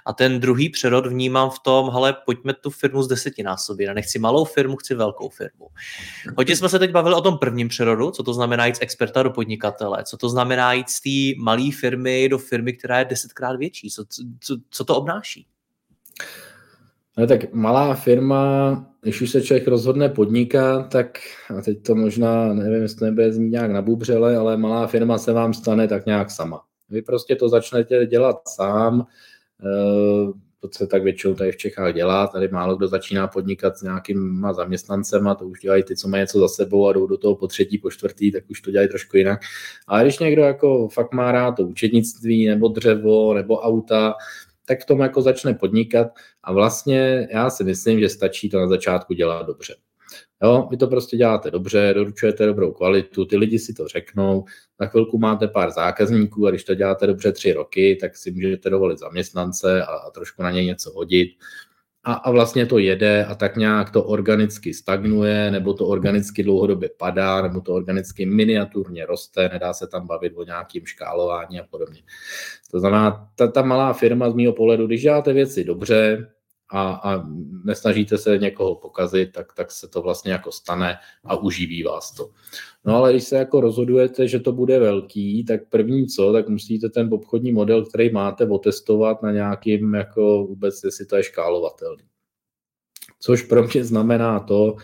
[0.06, 3.88] A ten druhý přerod vnímám v tom, hele, pojďme tu firmu z desetinásobit.
[3.88, 5.68] Já nechci malou firmu, chci velkou firmu.
[6.38, 9.24] Hodně jsme se teď bavili o tom prvním přerodu, co to znamená jít z experta
[9.24, 13.56] do podnikatele, co to znamená jít z té malé firmy do firmy, která je desetkrát
[13.56, 13.90] větší.
[13.90, 14.06] Co,
[14.40, 15.39] co, co to obnáší?
[17.18, 21.20] No, tak malá firma, když už se člověk rozhodne podnikat, tak
[21.58, 25.18] a teď to možná, nevím, jestli to nebude znít nějak na bubřele, ale malá firma
[25.18, 26.62] se vám stane tak nějak sama.
[26.90, 29.06] Vy prostě to začnete dělat sám,
[29.64, 33.82] eh, to se tak většinou tady v Čechách dělá, tady málo kdo začíná podnikat s
[33.82, 37.36] nějakýma zaměstnancema, to už dělají ty, co mají něco za sebou a jdou do toho
[37.36, 39.40] po třetí, po čtvrtý, tak už to dělají trošku jinak.
[39.88, 44.14] Ale když někdo jako fakt má rád to učednictví, nebo dřevo, nebo auta,
[44.70, 46.08] tak v tom jako začne podnikat
[46.44, 49.76] a vlastně já si myslím, že stačí to na začátku dělat dobře.
[50.44, 54.46] Jo, vy to prostě děláte dobře, doručujete dobrou kvalitu, ty lidi si to řeknou,
[54.80, 58.70] na chvilku máte pár zákazníků a když to děláte dobře tři roky, tak si můžete
[58.70, 61.30] dovolit zaměstnance a, a trošku na něj něco hodit
[62.04, 66.90] a, a vlastně to jede a tak nějak to organicky stagnuje, nebo to organicky dlouhodobě
[66.98, 72.02] padá, nebo to organicky miniaturně roste, nedá se tam bavit o nějakým škálování a podobně.
[72.72, 76.30] To znamená, ta, ta malá firma z mého pohledu, když děláte věci dobře,
[76.70, 77.24] a, a
[77.64, 82.30] nesnažíte se někoho pokazit, tak, tak se to vlastně jako stane a uživí vás to.
[82.86, 86.90] No ale když se jako rozhodujete, že to bude velký, tak první co, tak musíte
[86.90, 92.04] ten obchodní model, který máte, otestovat na nějakým jako vůbec, jestli to je škálovatelný.
[93.20, 94.76] Což pro mě znamená to,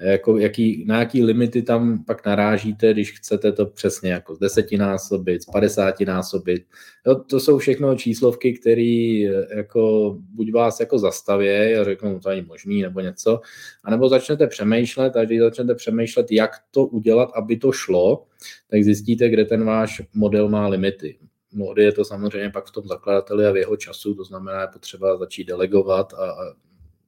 [0.00, 5.42] jako jaký, na jaký limity tam pak narážíte, když chcete to přesně jako z desetinásobit,
[5.42, 6.62] z padesátinásobit.
[7.06, 9.24] Jo, to jsou všechno číslovky, které
[9.56, 13.40] jako buď vás jako zastaví a řeknou, to není možný nebo něco,
[13.84, 18.26] anebo začnete přemýšlet a když začnete přemýšlet, jak to udělat, aby to šlo,
[18.70, 21.18] tak zjistíte, kde ten váš model má limity.
[21.52, 24.68] Mnohdy je to samozřejmě pak v tom zakladateli a v jeho času, to znamená, je
[24.72, 26.54] potřeba začít delegovat a, a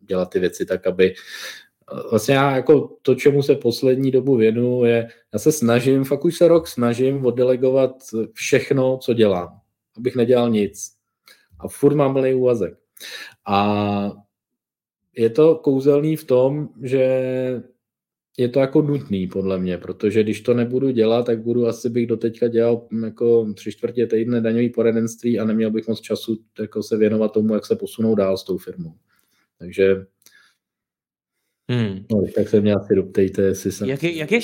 [0.00, 1.14] dělat ty věci tak, aby
[2.10, 6.36] vlastně já jako to, čemu se poslední dobu věnu, je, já se snažím, fakt už
[6.36, 7.90] se rok snažím oddelegovat
[8.32, 9.48] všechno, co dělám,
[9.96, 10.92] abych nedělal nic.
[11.58, 12.74] A furt mám plný úvazek.
[13.48, 14.12] A
[15.16, 17.02] je to kouzelný v tom, že
[18.38, 22.06] je to jako nutný podle mě, protože když to nebudu dělat, tak budu asi bych
[22.06, 26.96] doteďka dělal jako tři čtvrtě týdne daňový poradenství a neměl bych moc času jako se
[26.96, 28.94] věnovat tomu, jak se posunou dál s tou firmou.
[29.58, 30.06] Takže
[31.70, 32.04] Hmm.
[32.12, 33.88] No, tak se mě asi doptejte, jestli jsem...
[33.88, 34.40] Jak je, jak, je,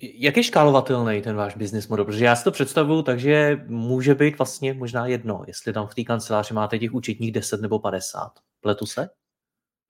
[0.00, 2.04] jak je škálovatelný ten váš business model?
[2.04, 6.02] Protože já si to představuju, takže může být vlastně možná jedno, jestli tam v té
[6.02, 8.30] kanceláři máte těch účetních 10 nebo 50.
[8.60, 9.08] Pletu se?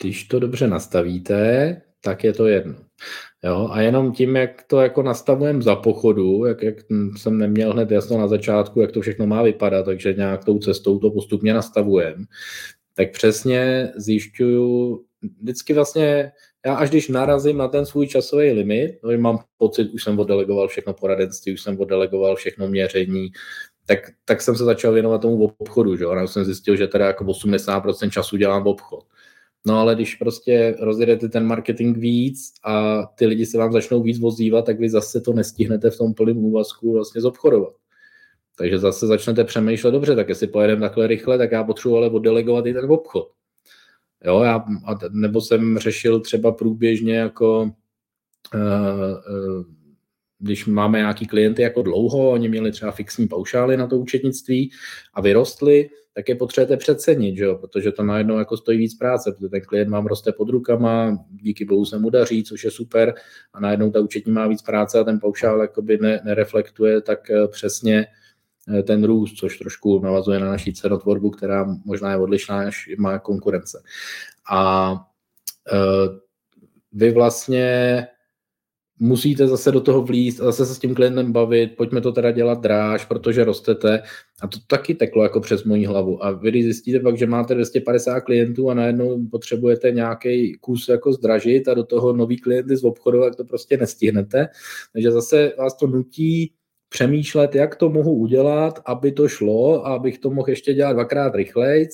[0.03, 2.75] Když to dobře nastavíte, tak je to jedno.
[3.45, 6.77] Jo, a jenom tím, jak to jako nastavujeme za pochodu, jak, jak
[7.17, 10.99] jsem neměl hned jasno na začátku, jak to všechno má vypadat, takže nějak tou cestou
[10.99, 12.25] to postupně nastavujeme,
[12.95, 15.05] tak přesně zjišťuju,
[15.41, 16.33] vždycky vlastně
[16.66, 20.68] já až když narazím na ten svůj časový limit, no, mám pocit, už jsem oddelegoval
[20.68, 23.29] všechno poradenství, už jsem oddelegoval všechno měření,
[23.87, 26.05] tak, tak jsem se začal věnovat tomu obchodu, že?
[26.05, 29.05] A jsem zjistil, že teda jako 80% času dělám obchod.
[29.66, 34.18] No ale když prostě rozjedete ten marketing víc a ty lidi se vám začnou víc
[34.18, 37.75] vozívat, tak vy zase to nestihnete v tom plném úvazku vlastně zobchodovat.
[38.59, 42.66] Takže zase začnete přemýšlet, dobře, tak jestli pojedeme takhle rychle, tak já potřebuji ale oddelegovat
[42.66, 43.29] i ten obchod.
[44.25, 44.65] Jo, já,
[45.11, 47.63] nebo jsem řešil třeba průběžně jako
[48.55, 49.65] uh, uh,
[50.39, 54.71] když máme nějaký klienty jako dlouho, oni měli třeba fixní paušály na to účetnictví
[55.15, 57.55] a vyrostly, tak je potřebujete přecenit, že jo?
[57.57, 61.65] protože to najednou jako stojí víc práce, protože ten klient vám roste pod rukama, díky
[61.65, 63.15] bohu se mu daří, což je super,
[63.53, 68.07] a najednou ta účetní má víc práce a ten paušál jakoby ne, nereflektuje tak přesně
[68.07, 68.18] Eh,
[68.83, 73.83] ten růst, což trošku navazuje na naší cenotvorbu, která možná je odlišná, než má konkurence.
[74.51, 74.93] A
[75.73, 76.19] eh,
[76.93, 78.07] vy vlastně
[79.01, 82.31] musíte zase do toho vlízt a zase se s tím klientem bavit, pojďme to teda
[82.31, 84.03] dělat dráž, protože rostete.
[84.41, 86.25] A to taky teklo jako přes moji hlavu.
[86.25, 91.13] A vy když zjistíte pak, že máte 250 klientů a najednou potřebujete nějaký kus jako
[91.13, 94.49] zdražit a do toho nový klienty z obchodu, tak to prostě nestihnete.
[94.93, 96.53] Takže zase vás to nutí
[96.88, 101.35] přemýšlet, jak to mohu udělat, aby to šlo a abych to mohl ještě dělat dvakrát
[101.35, 101.88] rychleji.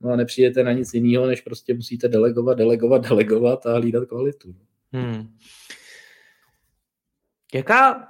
[0.00, 4.54] No a nepřijdete na nic jiného, než prostě musíte delegovat, delegovat, delegovat a hlídat kvalitu.
[4.92, 5.28] Hmm.
[7.54, 8.08] Jaká,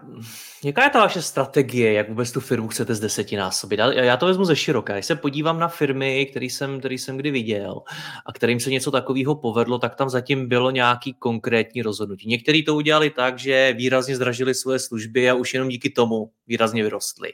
[0.65, 3.81] jaká je ta vaše strategie, jak vůbec tu firmu chcete z desetinásobit?
[3.93, 4.93] Já to vezmu ze široka.
[4.93, 7.83] Když se podívám na firmy, který jsem, který jsem kdy viděl
[8.27, 12.29] a kterým se něco takového povedlo, tak tam zatím bylo nějaký konkrétní rozhodnutí.
[12.29, 16.83] Někteří to udělali tak, že výrazně zdražili svoje služby a už jenom díky tomu výrazně
[16.83, 17.33] vyrostly.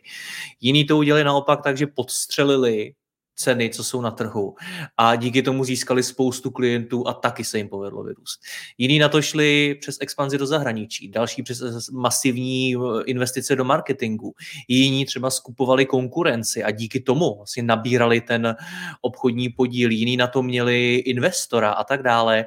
[0.60, 2.92] Jiní to udělali naopak tak, že podstřelili
[3.34, 4.54] ceny, co jsou na trhu
[4.96, 8.40] a díky tomu získali spoustu klientů a taky se jim povedlo vyrůst.
[8.78, 14.34] Jiní na to šli přes expanzi do zahraničí, další přes masivní eh, investice do marketingu,
[14.68, 18.56] jiní třeba skupovali konkurenci a díky tomu vlastně nabírali ten
[19.00, 22.44] obchodní podíl, jiní na to měli investora a tak dále.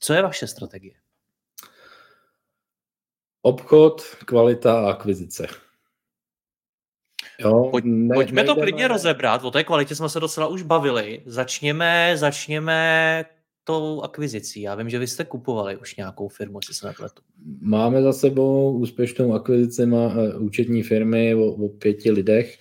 [0.00, 0.94] Co je vaše strategie?
[3.42, 5.67] Obchod, kvalita a akvizice.
[7.40, 8.54] Jo, Pojď, ne, pojďme nejdeme...
[8.54, 11.22] to klidně rozebrat, o té kvalitě jsme se docela už bavili.
[11.26, 13.24] Začněme, začněme
[13.64, 14.62] tou akvizicí.
[14.62, 17.22] Já vím, že vy jste kupovali už nějakou firmu, jestli se nepletu.
[17.60, 22.58] Máme za sebou úspěšnou akvizici má, uh, účetní firmy o, o pěti lidech.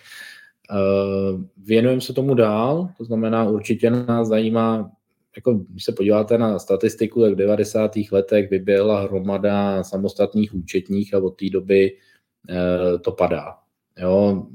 [0.72, 4.92] Uh, věnujeme se tomu dál, to znamená určitě nás zajímá,
[5.36, 7.92] jako když se podíváte na statistiku, tak v 90.
[8.12, 11.98] letech by byla hromada samostatných účetních a od té doby
[12.50, 13.67] uh, to padá.
[13.98, 14.48] Jo,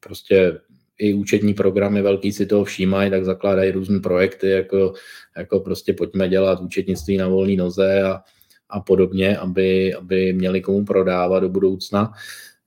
[0.00, 0.60] prostě
[0.98, 4.92] i účetní programy velký si toho všímají, tak zakládají různé projekty, jako,
[5.36, 8.22] jako prostě pojďme dělat účetnictví na volné noze a,
[8.68, 12.12] a podobně, aby, aby měli komu prodávat do budoucna.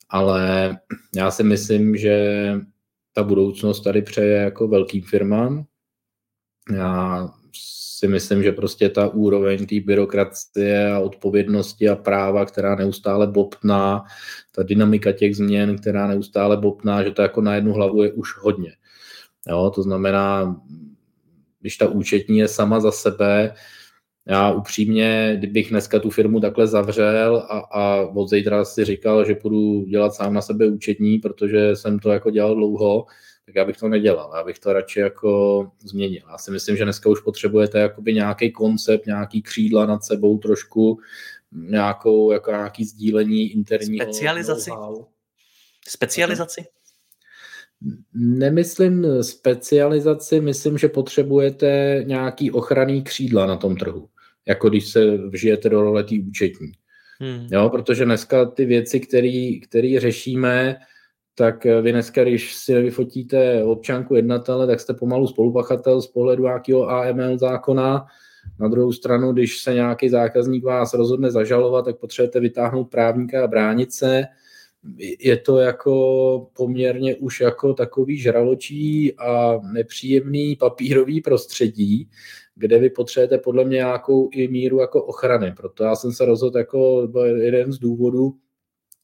[0.09, 0.77] Ale
[1.15, 2.53] já si myslím, že
[3.13, 5.65] ta budoucnost tady přeje jako velkým firmám.
[6.73, 7.29] Já
[7.99, 14.03] si myslím, že prostě ta úroveň té byrokracie a odpovědnosti a práva, která neustále bobtná,
[14.55, 18.37] ta dynamika těch změn, která neustále bobtná, že to jako na jednu hlavu je už
[18.37, 18.71] hodně.
[19.47, 20.55] Jo, to znamená,
[21.59, 23.53] když ta účetní je sama za sebe,
[24.27, 29.35] já upřímně, kdybych dneska tu firmu takhle zavřel a, a od zítra si říkal, že
[29.35, 33.05] půjdu dělat sám na sebe účetní, protože jsem to jako dělal dlouho,
[33.49, 36.21] tak já bych to nedělal, já bych to radši jako změnil.
[36.31, 40.99] Já si myslím, že dneska už potřebujete jakoby nějaký koncept, nějaký křídla nad sebou trošku,
[41.51, 44.71] nějakou, jako nějaký sdílení interního Specializaci?
[45.87, 46.65] Specializaci?
[48.13, 54.09] Nemyslím specializaci, myslím, že potřebujete nějaký ochranný křídla na tom trhu,
[54.45, 56.71] jako když se vžijete do role té účetní.
[57.19, 57.47] Hmm.
[57.51, 58.99] Jo, protože dneska ty věci,
[59.63, 60.77] které řešíme,
[61.39, 66.43] tak eh, vy dneska, když si nevyfotíte občanku jednatele, tak jste pomalu spolupachatel z pohledu
[66.43, 68.05] nějakého AML zákona.
[68.59, 73.47] Na druhou stranu, když se nějaký zákazník vás rozhodne zažalovat, tak potřebujete vytáhnout právníka a
[73.47, 74.23] bránit se.
[75.19, 82.09] Je to jako poměrně už jako takový žraločí a nepříjemný papírový prostředí,
[82.55, 85.53] kde vy potřebujete podle mě nějakou i míru jako ochrany.
[85.57, 88.35] Proto já jsem se rozhodl jako jeden z důvodů,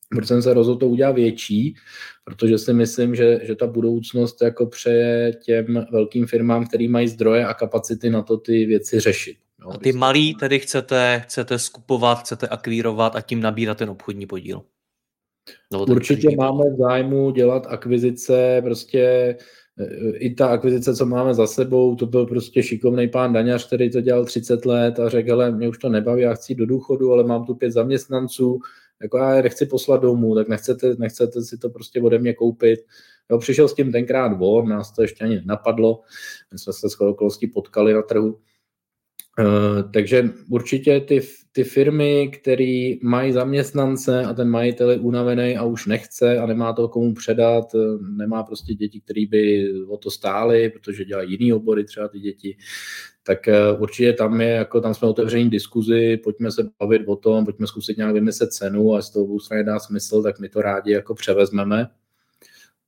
[0.09, 1.75] proč jsem se rozhodl to udělat větší,
[2.23, 7.45] protože si myslím, že, že ta budoucnost jako přeje těm velkým firmám, který mají zdroje
[7.45, 9.37] a kapacity na to ty věci řešit.
[9.59, 14.25] No, a ty malý tedy chcete, chcete skupovat, chcete akvírovat a tím nabírat ten obchodní
[14.25, 14.61] podíl.
[15.73, 16.37] No, Určitě podíl.
[16.37, 18.99] máme v zájmu dělat akvizice, prostě
[19.79, 23.91] e, i ta akvizice, co máme za sebou, to byl prostě šikovný pán Daňař, který
[23.91, 27.11] to dělal 30 let a řekl, ale mě už to nebaví, já chci do důchodu,
[27.11, 28.59] ale mám tu pět zaměstnanců,
[29.01, 32.79] jako já je nechci poslat domů, tak nechcete, nechcete si to prostě ode mě koupit.
[33.31, 36.01] Jo, přišel s tím tenkrát von, nás to ještě ani napadlo,
[36.51, 36.95] my jsme se s
[37.47, 38.39] potkali na trhu.
[39.39, 41.21] Uh, takže určitě ty,
[41.55, 46.73] ty firmy, které mají zaměstnance a ten majitel je unavený a už nechce a nemá
[46.73, 47.77] to komu předat, eh,
[48.17, 52.57] nemá prostě děti, které by o to stály, protože dělají jiný obory třeba ty děti,
[53.23, 57.45] tak eh, určitě tam je, jako tam jsme otevření diskuzi, pojďme se bavit o tom,
[57.45, 60.91] pojďme zkusit nějak vymyslet cenu a z toho strany dá smysl, tak my to rádi
[60.91, 61.87] jako převezmeme.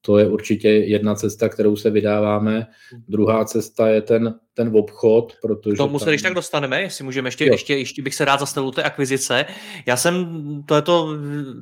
[0.02, 2.68] To je určitě jedna cesta, kterou se vydáváme.
[3.08, 5.76] Druhá cesta je ten ten obchod, protože...
[5.76, 8.72] K tomu se když tak dostaneme, jestli můžeme, ještě, ještě, ještě bych se rád zastavil
[8.72, 9.46] té akvizice.
[9.86, 10.26] Já jsem
[10.66, 11.10] tohleto,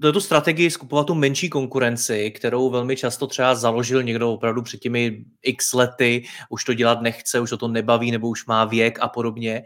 [0.02, 5.26] tohleto strategii skupovat tu menší konkurenci, kterou velmi často třeba založil někdo opravdu před těmi
[5.42, 9.08] x lety, už to dělat nechce, už to, to nebaví, nebo už má věk a
[9.08, 9.64] podobně,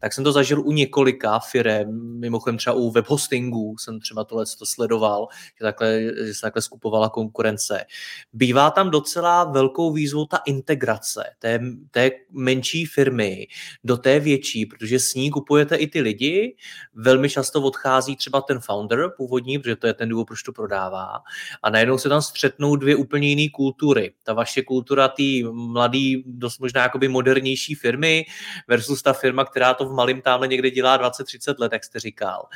[0.00, 4.66] tak jsem to zažil u několika firm, mimochodem třeba u webhostingu jsem třeba tohle to
[4.66, 7.84] sledoval, že, takhle, že se takhle skupovala konkurence.
[8.32, 13.46] Bývá tam docela velkou výzvou ta integrace té, té menší menší firmy
[13.84, 16.56] do té větší, protože s ní kupujete i ty lidi,
[16.94, 21.20] velmi často odchází třeba ten founder původní, protože to je ten důvod, proč to prodává
[21.62, 24.12] a najednou se tam střetnou dvě úplně jiné kultury.
[24.22, 28.24] Ta vaše kultura té mladý, dost možná jakoby modernější firmy
[28.68, 32.46] versus ta firma, která to v malém tamhle někde dělá 20-30 let, jak jste říkal.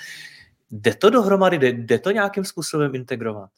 [0.70, 3.50] Jde to dohromady, jde, jde to nějakým způsobem integrovat?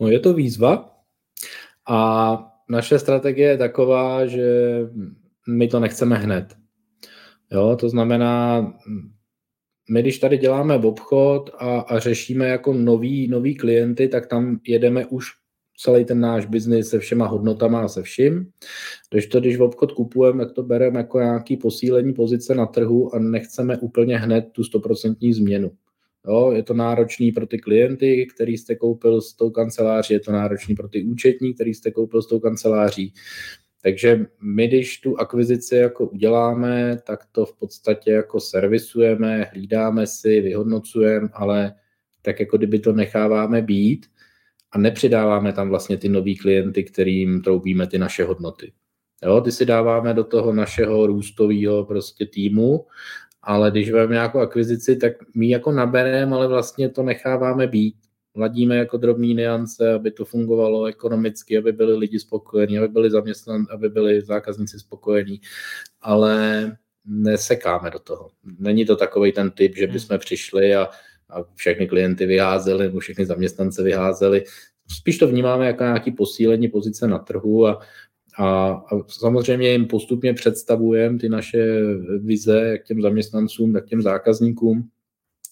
[0.00, 0.90] No je to výzva
[1.88, 2.38] a
[2.68, 4.78] naše strategie je taková, že
[5.48, 6.56] my to nechceme hned.
[7.52, 8.66] Jo, to znamená,
[9.90, 15.06] my když tady děláme obchod a, a řešíme jako nový, nový klienty, tak tam jedeme
[15.06, 15.26] už
[15.76, 18.50] celý ten náš biznis se všema hodnotama a se vším.
[19.10, 23.14] Když to, když v obchod kupujeme, tak to bereme jako nějaký posílení pozice na trhu
[23.14, 25.70] a nechceme úplně hned tu stoprocentní změnu.
[26.28, 30.32] Jo, je to náročný pro ty klienty, který jste koupil s tou kanceláří, je to
[30.32, 33.12] náročný pro ty účetní, který jste koupil s tou kanceláří.
[33.84, 40.40] Takže my, když tu akvizici jako uděláme, tak to v podstatě jako servisujeme, hlídáme si,
[40.40, 41.74] vyhodnocujeme, ale
[42.22, 44.06] tak jako kdyby to necháváme být
[44.72, 48.72] a nepřidáváme tam vlastně ty nový klienty, kterým troubíme ty naše hodnoty.
[49.24, 52.86] Jo, ty si dáváme do toho našeho růstového prostě týmu,
[53.42, 57.96] ale když máme nějakou akvizici, tak my jako nabereme, ale vlastně to necháváme být
[58.36, 63.72] ladíme jako drobný niance, aby to fungovalo ekonomicky, aby byli lidi spokojení, aby byli zaměstnanci,
[63.72, 65.40] aby byli zákazníci spokojení,
[66.00, 68.30] ale nesekáme do toho.
[68.58, 70.88] Není to takový ten typ, že bychom přišli a,
[71.30, 74.44] a všechny klienty vyházeli, nebo všechny zaměstnance vyházeli.
[74.98, 77.80] Spíš to vnímáme jako nějaký posílení pozice na trhu a,
[78.38, 81.80] a, a samozřejmě jim postupně představujeme ty naše
[82.18, 84.90] vize, jak těm zaměstnancům, tak těm zákazníkům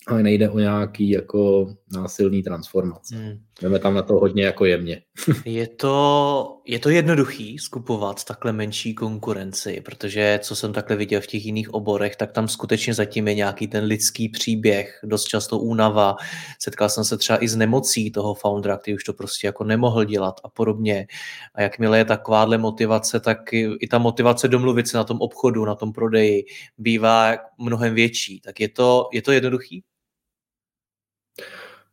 [0.06, 3.16] ale nejde o nějaký jako násilný transformace.
[3.16, 3.38] Hmm.
[3.62, 5.02] Jdeme tam na to hodně jako jemně.
[5.44, 11.26] je, to, je to jednoduchý skupovat takhle menší konkurenci, protože co jsem takhle viděl v
[11.26, 16.16] těch jiných oborech, tak tam skutečně zatím je nějaký ten lidský příběh, dost často únava.
[16.62, 20.04] Setkal jsem se třeba i s nemocí toho foundera, který už to prostě jako nemohl
[20.04, 21.06] dělat a podobně.
[21.54, 25.64] A jakmile je takováhle motivace, tak i, i ta motivace domluvit se na tom obchodu,
[25.64, 26.44] na tom prodeji
[26.78, 28.40] bývá mnohem větší.
[28.40, 29.82] Tak je to, je to jednoduchý?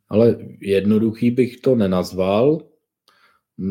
[0.10, 2.62] Ale jednoduchý bych to nenazval.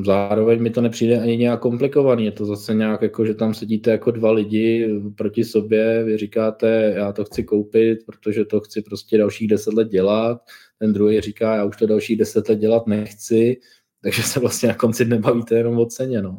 [0.05, 2.25] Zároveň mi to nepřijde ani nějak komplikovaný.
[2.25, 6.93] Je to zase nějak jako, že tam sedíte jako dva lidi proti sobě, vy říkáte,
[6.97, 10.41] já to chci koupit, protože to chci prostě dalších deset let dělat.
[10.79, 13.57] Ten druhý říká, já už to dalších deset let dělat nechci,
[14.03, 16.23] takže se vlastně na konci nebavíte jenom o ceně.
[16.23, 16.39] No.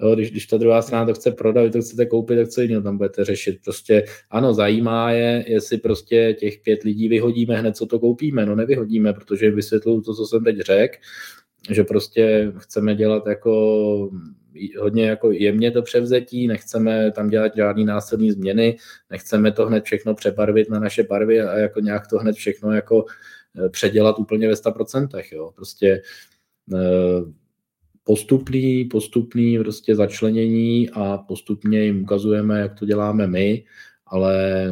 [0.00, 2.82] Jo, když, když ta druhá strana to chce prodat, to chcete koupit, tak co jiného
[2.82, 3.58] tam budete řešit.
[3.64, 8.46] Prostě ano, zajímá je, jestli prostě těch pět lidí vyhodíme hned, co to koupíme.
[8.46, 10.96] No nevyhodíme, protože vysvětluju to, co jsem teď řekl,
[11.70, 14.10] že prostě chceme dělat jako
[14.78, 18.76] hodně jako jemně to převzetí, nechceme tam dělat žádný násilný změny,
[19.10, 23.04] nechceme to hned všechno přebarvit na naše barvy a jako nějak to hned všechno jako
[23.64, 25.22] eh, předělat úplně ve 100%.
[25.32, 25.52] Jo.
[25.54, 26.02] Prostě
[26.74, 27.45] eh,
[28.06, 33.64] postupný, postupný prostě začlenění a postupně jim ukazujeme, jak to děláme my,
[34.06, 34.66] ale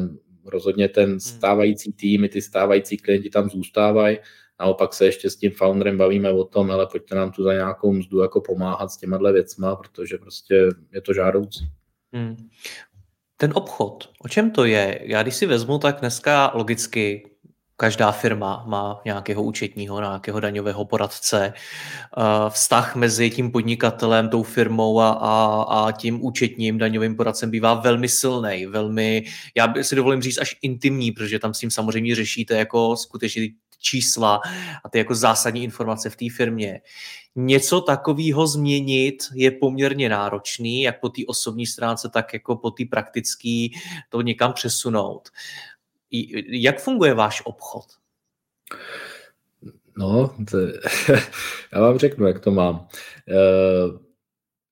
[0.45, 1.21] rozhodně ten hmm.
[1.21, 4.19] stávající tým i ty stávající klienti tam zůstávají.
[4.61, 7.93] Naopak se ještě s tím founderem bavíme o tom, ale pojďte nám tu za nějakou
[7.93, 11.69] mzdu jako pomáhat s těma věcma, protože prostě je to žádoucí.
[12.13, 12.37] Hmm.
[13.37, 15.01] Ten obchod, o čem to je?
[15.03, 17.34] Já když si vezmu, tak dneska logicky
[17.77, 21.53] Každá firma má nějakého účetního, nějakého daňového poradce.
[21.55, 27.75] Eh, vztah mezi tím podnikatelem, tou firmou a, a, a tím účetním daňovým poradcem bývá
[27.75, 29.25] velmi silný, velmi,
[29.57, 33.49] já si dovolím říct, až intimní, protože tam s tím samozřejmě řešíte jako skutečně
[33.85, 34.41] čísla
[34.85, 36.81] a ty jako zásadní informace v té firmě.
[37.37, 42.85] Něco takového změnit je poměrně náročný, jak po té osobní stránce, tak jako po té
[42.91, 43.67] praktické
[44.09, 45.29] to někam přesunout.
[46.49, 47.85] Jak funguje váš obchod?
[49.99, 50.59] No, to,
[51.73, 52.89] já vám řeknu, jak to mám.
[53.29, 54.05] Eh,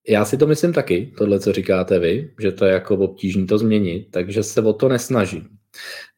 [0.08, 3.58] já si to myslím taky, tohle, co říkáte vy, že to je jako obtížné to
[3.58, 5.48] změnit, takže se o to nesnažím.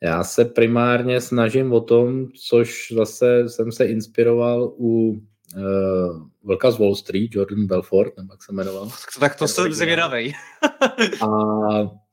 [0.02, 5.10] Já se primárně snažím o tom, což zase jsem se inspiroval u
[5.56, 8.90] uh, Vlka z Wall Street, Jordan Belfort, nebo jak se jmenoval.
[9.20, 10.32] Tak to jsem zvědavej.
[11.22, 11.28] a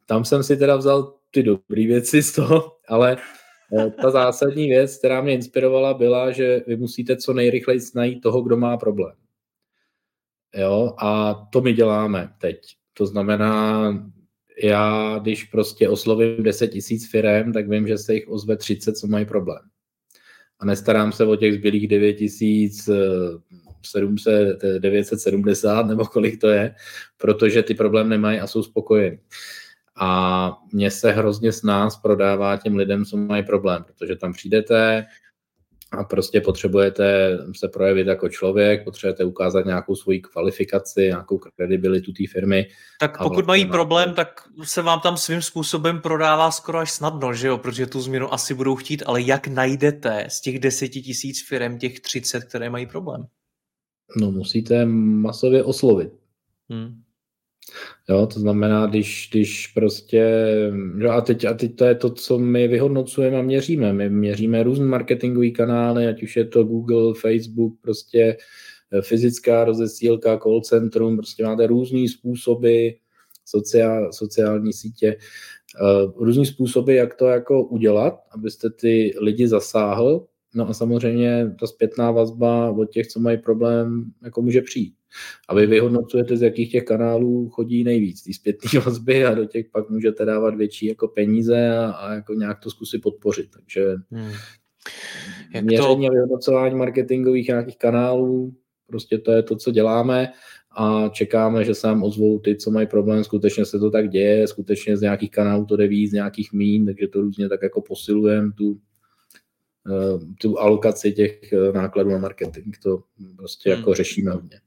[0.06, 3.18] tam jsem si teda vzal ty dobré věci z toho, ale
[3.80, 8.42] eh, ta zásadní věc, která mě inspirovala, byla, že vy musíte co nejrychleji najít toho,
[8.42, 9.16] kdo má problém.
[10.56, 12.58] Jo, a to my děláme teď.
[12.94, 13.94] To znamená,
[14.64, 19.08] já když prostě oslovím 10 tisíc firm, tak vím, že se jich ozve 30, co
[19.08, 19.62] mají problém.
[20.60, 22.90] A nestarám se o těch zbylých 9 tisíc
[24.80, 26.76] 970 nebo kolik to je,
[27.18, 29.18] protože ty problém nemají a jsou spokojení.
[30.00, 35.06] A mně se hrozně s nás prodává těm lidem, co mají problém, protože tam přijdete,
[35.92, 42.24] a prostě potřebujete se projevit jako člověk, potřebujete ukázat nějakou svoji kvalifikaci, nějakou kredibilitu té
[42.32, 42.68] firmy.
[43.00, 47.34] Tak pokud vlastně mají problém, tak se vám tam svým způsobem prodává skoro až snadno,
[47.34, 51.48] že jo, protože tu změnu asi budou chtít, ale jak najdete z těch deseti tisíc
[51.48, 53.26] firm těch 30, které mají problém?
[54.18, 56.14] No musíte masově oslovit.
[56.70, 57.02] Hmm.
[58.10, 60.48] Jo, to znamená, když, když prostě,
[60.98, 63.94] jo, a, teď, a teď to je to, co my vyhodnocujeme a měříme.
[63.94, 68.38] My měříme různé marketingové kanály, ať už je to Google, Facebook, prostě
[68.92, 72.90] eh, fyzická rozesílka, call centrum, prostě máte různé způsoby,
[73.46, 75.18] sociál, sociální sítě,
[75.82, 80.26] uh, různý způsoby, jak to jako udělat, abyste ty lidi zasáhl.
[80.56, 84.94] No a samozřejmě ta zpětná vazba od těch, co mají problém, jako může přijít.
[85.50, 89.66] A vy vyhodnocujete, z jakých těch kanálů chodí nejvíc, ty zpětné vazby a do těch
[89.72, 93.50] pak můžete dávat větší jako peníze a, a jako nějak to zkusit podpořit.
[93.54, 94.32] Takže hmm.
[95.54, 96.12] Jak měření to...
[96.12, 98.54] a vyhodnocování marketingových nějakých kanálů,
[98.88, 100.32] prostě to je to, co děláme
[100.78, 104.48] a čekáme, že se nám ozvou ty, co mají problém, skutečně se to tak děje,
[104.48, 107.82] skutečně z nějakých kanálů to jde víc, z nějakých mín, takže to různě tak jako
[107.82, 108.80] posilujeme tu,
[110.42, 113.04] tu alokaci těch eh, nákladů na marketing, to
[113.38, 113.80] prostě hmm.
[113.80, 114.60] jako řešíme hodně.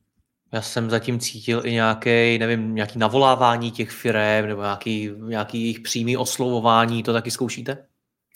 [0.53, 5.81] Já jsem zatím cítil i nějaký, nevím, nějaký navolávání těch firm nebo nějaký, nějaký jejich
[5.81, 7.87] přímý oslovování, to taky zkoušíte?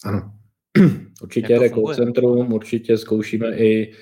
[0.04, 0.32] Ano.
[1.22, 3.92] určitě jde call centrum, určitě zkoušíme i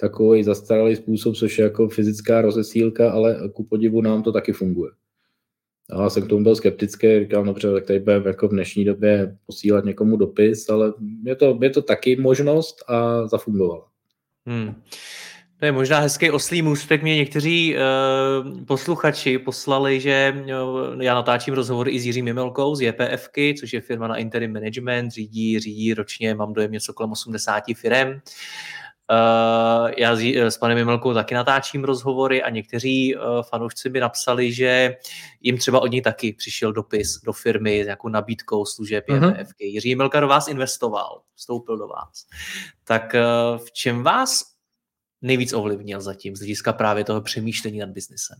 [0.00, 4.90] takový zastaralý způsob, což je jako fyzická rozesílka, ale ku podivu nám to taky funguje.
[5.90, 8.84] A já jsem k tomu byl skeptický, říkal, dobře, tak tady budeme jako v dnešní
[8.84, 10.92] době posílat někomu dopis, ale
[11.24, 13.86] je to, je to taky možnost a zafungovala.
[14.46, 14.74] Hmm.
[15.58, 17.02] To je možná hezký oslý můstek.
[17.02, 22.80] Mě někteří uh, posluchači poslali, že uh, já natáčím rozhovory i s Jiřím Mimelkou z
[22.80, 27.62] JPFky, což je firma na interim management, řídí, řídí ročně, mám dojem něco kolem 80
[27.76, 28.20] firm.
[29.10, 34.96] Uh, já s, panem Mimelkou taky natáčím rozhovory a někteří uh, fanoušci mi napsali, že
[35.40, 39.40] jim třeba od něj taky přišel dopis do firmy s nějakou nabídkou služeb uh-huh.
[39.40, 39.66] JPFky.
[39.66, 42.26] Jiří Mimelka do vás investoval, vstoupil do vás.
[42.84, 44.44] Tak uh, v čem vás
[45.22, 48.38] nejvíc ovlivnil zatím z hlediska právě toho přemýšlení nad biznesem?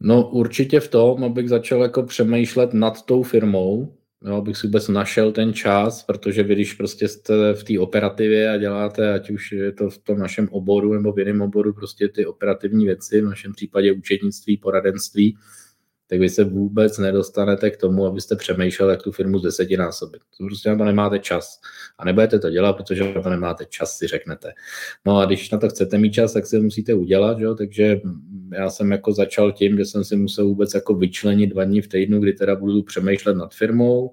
[0.00, 4.88] No určitě v tom, abych začal jako přemýšlet nad tou firmou, jo, abych si vůbec
[4.88, 9.52] našel ten čas, protože vy když prostě jste v té operativě a děláte, ať už
[9.52, 13.24] je to v tom našem oboru nebo v jiném oboru, prostě ty operativní věci, v
[13.24, 15.36] našem případě účetnictví, poradenství,
[16.06, 20.22] tak vy se vůbec nedostanete k tomu, abyste přemýšleli, jak tu firmu z deseti násobit.
[20.38, 21.60] To prostě na to nemáte čas.
[21.98, 24.52] A nebudete to dělat, protože na to nemáte čas, si řeknete.
[25.06, 27.54] No a když na to chcete mít čas, tak si musíte udělat, jo?
[27.54, 28.00] takže
[28.52, 31.88] já jsem jako začal tím, že jsem si musel vůbec jako vyčlenit dva dní v
[31.88, 34.12] týdnu, kdy teda budu přemýšlet nad firmou,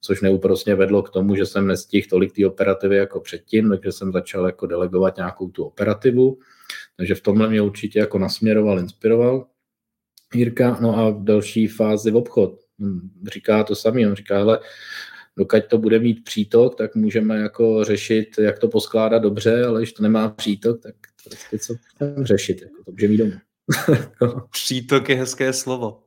[0.00, 4.12] což neúprostně vedlo k tomu, že jsem nestihl tolik té operativy jako předtím, takže jsem
[4.12, 6.38] začal jako delegovat nějakou tu operativu.
[6.96, 9.46] Takže v tomhle mě určitě jako nasměroval, inspiroval.
[10.34, 12.60] Jirka, no a v další fázi v obchod.
[13.32, 14.60] Říká to samý, on říká, hele,
[15.36, 19.92] dokud to bude mít přítok, tak můžeme jako řešit, jak to poskládat dobře, ale když
[19.92, 21.74] to nemá přítok, tak to je co
[22.22, 23.32] řešit, jako to může mít domů.
[24.50, 26.02] přítok je hezké slovo.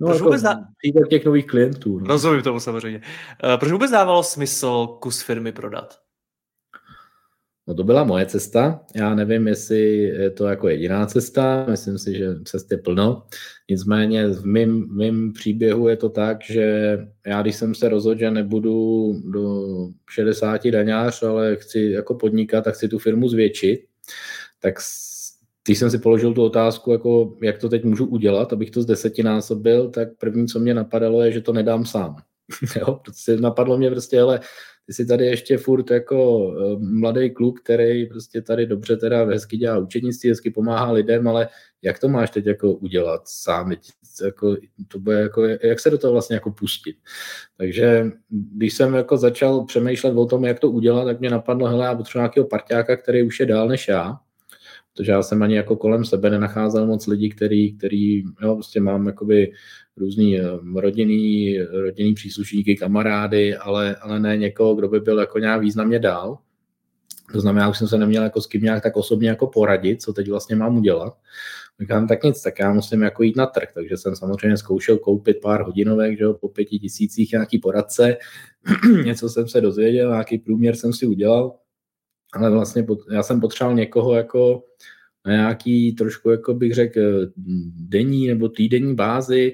[0.00, 0.58] No, proč jako vůbec dá...
[0.78, 1.98] přítok těch nových klientů.
[1.98, 2.06] No.
[2.06, 3.00] Rozumím tomu samozřejmě.
[3.44, 6.03] Uh, proč vůbec dávalo smysl kus firmy prodat?
[7.68, 8.80] No to byla moje cesta.
[8.94, 11.66] Já nevím, jestli je to jako jediná cesta.
[11.70, 13.26] Myslím si, že cest je plno.
[13.70, 18.20] Nicméně v mém, v mým příběhu je to tak, že já když jsem se rozhodl,
[18.20, 19.66] že nebudu do
[20.10, 23.80] 60 daňář, ale chci jako podnikat a chci tu firmu zvětšit,
[24.60, 24.74] tak
[25.66, 28.86] když jsem si položil tu otázku, jako jak to teď můžu udělat, abych to z
[28.86, 32.16] desetinásobil, tak první, co mě napadalo, je, že to nedám sám.
[32.80, 34.40] jo, prostě napadlo mě prostě, ale
[34.86, 39.56] ty jsi tady ještě furt jako uh, mladý kluk, který prostě tady dobře teda hezky
[39.56, 41.48] dělá učenictví, hezky pomáhá lidem, ale
[41.82, 43.72] jak to máš teď jako udělat sám?
[44.24, 44.56] Jako,
[44.88, 46.96] to bude jako, jak se do toho vlastně jako pustit?
[47.56, 51.86] Takže když jsem jako začal přemýšlet o tom, jak to udělat, tak mě napadlo, hele,
[51.86, 54.18] já potřebuji nějakého parťáka, který už je dál než já,
[54.94, 59.06] protože já jsem ani jako kolem sebe nenacházel moc lidí, který, který jo, prostě mám
[59.06, 59.52] jakoby
[59.96, 65.60] různý eh, rodinný, rodinný příslušníky, kamarády, ale, ale ne někoho, kdo by byl jako nějak
[65.60, 66.38] významně dál.
[67.32, 70.12] To znamená, už jsem se neměl jako s kým nějak tak osobně jako poradit, co
[70.12, 71.16] teď vlastně mám udělat.
[71.80, 75.40] Říkám, tak nic, tak já musím jako jít na trh, takže jsem samozřejmě zkoušel koupit
[75.42, 78.16] pár hodinovek, že jo, po pěti tisících nějaký poradce,
[79.04, 81.54] něco jsem se dozvěděl, nějaký průměr jsem si udělal,
[82.32, 84.64] ale vlastně já jsem potřeboval někoho jako
[85.26, 87.00] na nějaký trošku, jako bych řekl,
[87.76, 89.52] denní nebo týdenní bázi,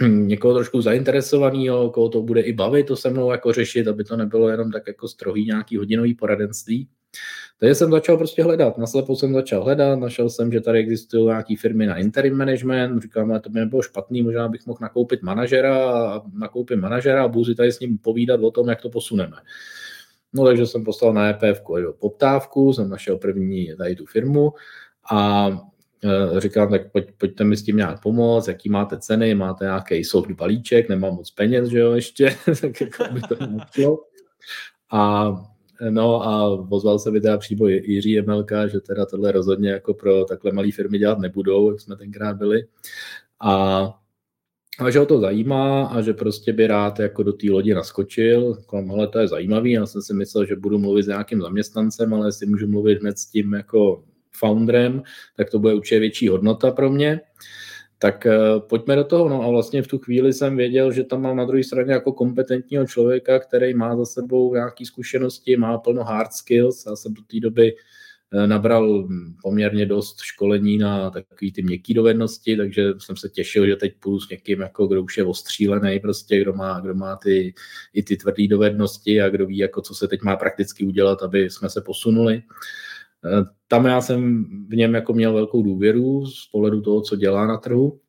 [0.08, 4.16] někoho trošku zainteresovaného, koho to bude i bavit, to se mnou jako řešit, aby to
[4.16, 6.88] nebylo jenom tak jako strohý nějaký hodinový poradenství.
[7.60, 11.54] Takže jsem začal prostě hledat, naslepo jsem začal hledat, našel jsem, že tady existují nějaké
[11.56, 15.90] firmy na interim management, říkám, že to by nebylo špatný, možná bych mohl nakoupit manažera
[15.90, 19.36] a nakoupit manažera a budu tady s ním povídat o tom, jak to posuneme.
[20.32, 21.62] No takže jsem poslal na EPF
[22.00, 24.52] poptávku, jsem našel první tady tu firmu
[25.10, 25.50] a
[26.36, 30.04] e, říkám, tak pojď, pojďte mi s tím nějak pomoct, jaký máte ceny, máte nějaký
[30.04, 33.98] soft balíček, nemám moc peněz, že jo, ještě, tak jako by to muselo.
[34.92, 35.32] A
[35.90, 40.24] No a pozval se mi teda přímo Jiří Jemelka, že teda tohle rozhodně jako pro
[40.24, 42.66] takhle malé firmy dělat nebudou, jak jsme tenkrát byli.
[43.40, 43.84] A,
[44.78, 48.54] a že ho to zajímá a že prostě by rád jako do té lodi naskočil.
[48.60, 52.14] Říkám, hele, to je zajímavý, já jsem si myslel, že budu mluvit s nějakým zaměstnancem,
[52.14, 54.04] ale jestli můžu mluvit hned s tím jako
[54.38, 55.02] founderem,
[55.36, 57.20] tak to bude určitě větší hodnota pro mě.
[57.98, 59.28] Tak uh, pojďme do toho.
[59.28, 62.12] No a vlastně v tu chvíli jsem věděl, že tam mám na druhé straně jako
[62.12, 66.86] kompetentního člověka, který má za sebou nějaké zkušenosti, má plno hard skills.
[66.86, 69.08] Já jsem do té doby uh, nabral
[69.42, 74.20] poměrně dost školení na takové ty měkké dovednosti, takže jsem se těšil, že teď půjdu
[74.20, 77.54] s někým, jako kdo už je ostřílený, prostě, kdo má, kdo má ty,
[77.94, 81.50] i ty tvrdé dovednosti a kdo ví, jako co se teď má prakticky udělat, aby
[81.50, 82.42] jsme se posunuli.
[83.24, 87.46] Eh, tam já jsem v něm jako měl velkou důvěru z pohledu toho, co dělá
[87.46, 88.00] na trhu,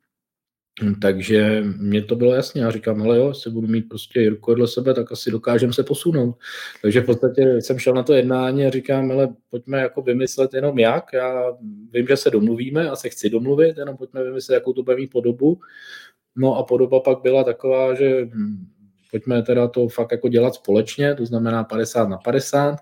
[1.01, 2.61] takže mě to bylo jasné.
[2.61, 5.83] Já říkám, hele jo, jestli budu mít prostě Jirku vedle sebe, tak asi dokážeme se
[5.83, 6.35] posunout.
[6.81, 10.79] Takže v podstatě jsem šel na to jednání a říkám, hele, pojďme jako vymyslet jenom
[10.79, 11.13] jak.
[11.13, 11.51] Já
[11.93, 15.11] vím, že se domluvíme a se chci domluvit, jenom pojďme vymyslet, jakou to bude mít
[15.11, 15.59] podobu.
[16.35, 18.67] No a podoba pak byla taková, že hm,
[19.11, 22.79] pojďme teda to fakt jako dělat společně, to znamená 50 na 50.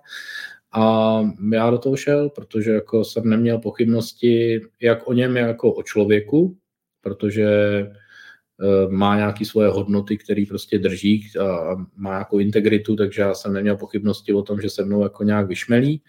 [0.76, 1.22] A
[1.52, 6.58] já do toho šel, protože jako jsem neměl pochybnosti jak o něm, jako o člověku,
[7.02, 7.88] protože e,
[8.90, 13.78] má nějaké svoje hodnoty, které prostě drží a má nějakou integritu, takže já jsem neměl
[13.78, 16.02] pochybnosti o tom, že se mnou jako nějak vyšmelí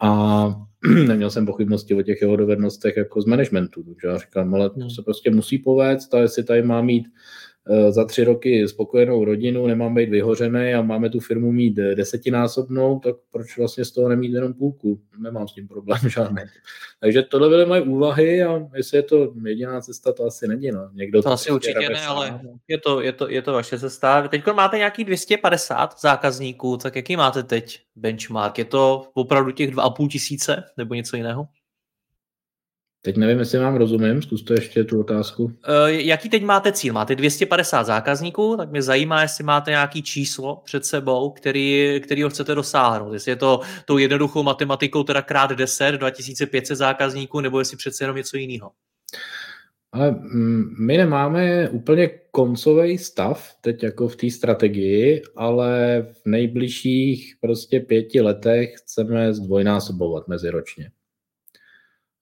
[0.00, 0.46] a
[1.06, 4.80] neměl jsem pochybnosti o těch jeho dovednostech jako z managementu, takže já říkám, ale to
[4.80, 4.90] no.
[4.90, 7.51] se prostě musí povést a jestli tady má mít Eh,
[7.90, 13.16] za tři roky spokojenou rodinu, nemám být vyhořený a máme tu firmu mít desetinásobnou, tak
[13.32, 15.00] proč vlastně z toho nemít jenom půlku?
[15.18, 16.42] Nemám s tím problém žádný.
[17.00, 20.70] Takže tohle byly moje úvahy a jestli je to jediná cesta, to asi není.
[20.70, 20.90] No.
[20.92, 23.78] Někdo to, to asi prostě určitě ne, ale je to, je, to, je to vaše
[23.78, 24.28] cesta.
[24.28, 28.58] Teď máte nějaký 250 zákazníků, tak jaký máte teď benchmark?
[28.58, 31.46] Je to opravdu těch 2,5 tisíce nebo něco jiného?
[33.04, 35.44] Teď nevím, jestli vám rozumím, zkuste ještě tu otázku.
[35.44, 35.52] Uh,
[35.88, 36.94] jaký teď máte cíl?
[36.94, 42.30] Máte 250 zákazníků, tak mě zajímá, jestli máte nějaký číslo před sebou, který, který ho
[42.30, 43.12] chcete dosáhnout.
[43.12, 48.16] Jestli je to tou jednoduchou matematikou teda krát 10, 2500 zákazníků, nebo jestli přece jenom
[48.16, 48.70] něco jiného.
[49.92, 57.36] Ale mm, my nemáme úplně koncový stav teď jako v té strategii, ale v nejbližších
[57.40, 60.90] prostě pěti letech chceme zdvojnásobovat meziročně.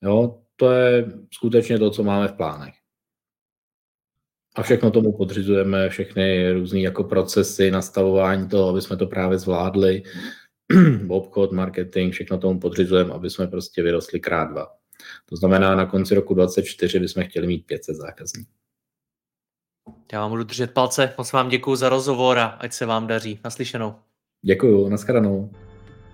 [0.03, 2.75] Jo, to je skutečně to, co máme v plánech.
[4.57, 10.03] A všechno tomu podřizujeme, všechny různé jako procesy, nastavování toho, aby jsme to právě zvládli,
[11.09, 14.67] obchod, marketing, všechno tomu podřizujeme, aby jsme prostě vyrostli krát dva.
[15.29, 18.53] To znamená, na konci roku 2024 bychom chtěli mít 500 zákazníků.
[20.13, 23.41] Já vám budu držet palce, moc vám děkuji za rozhovor a ať se vám daří.
[23.45, 23.95] Naslyšenou.
[24.43, 25.51] Děkuji, nashledanou.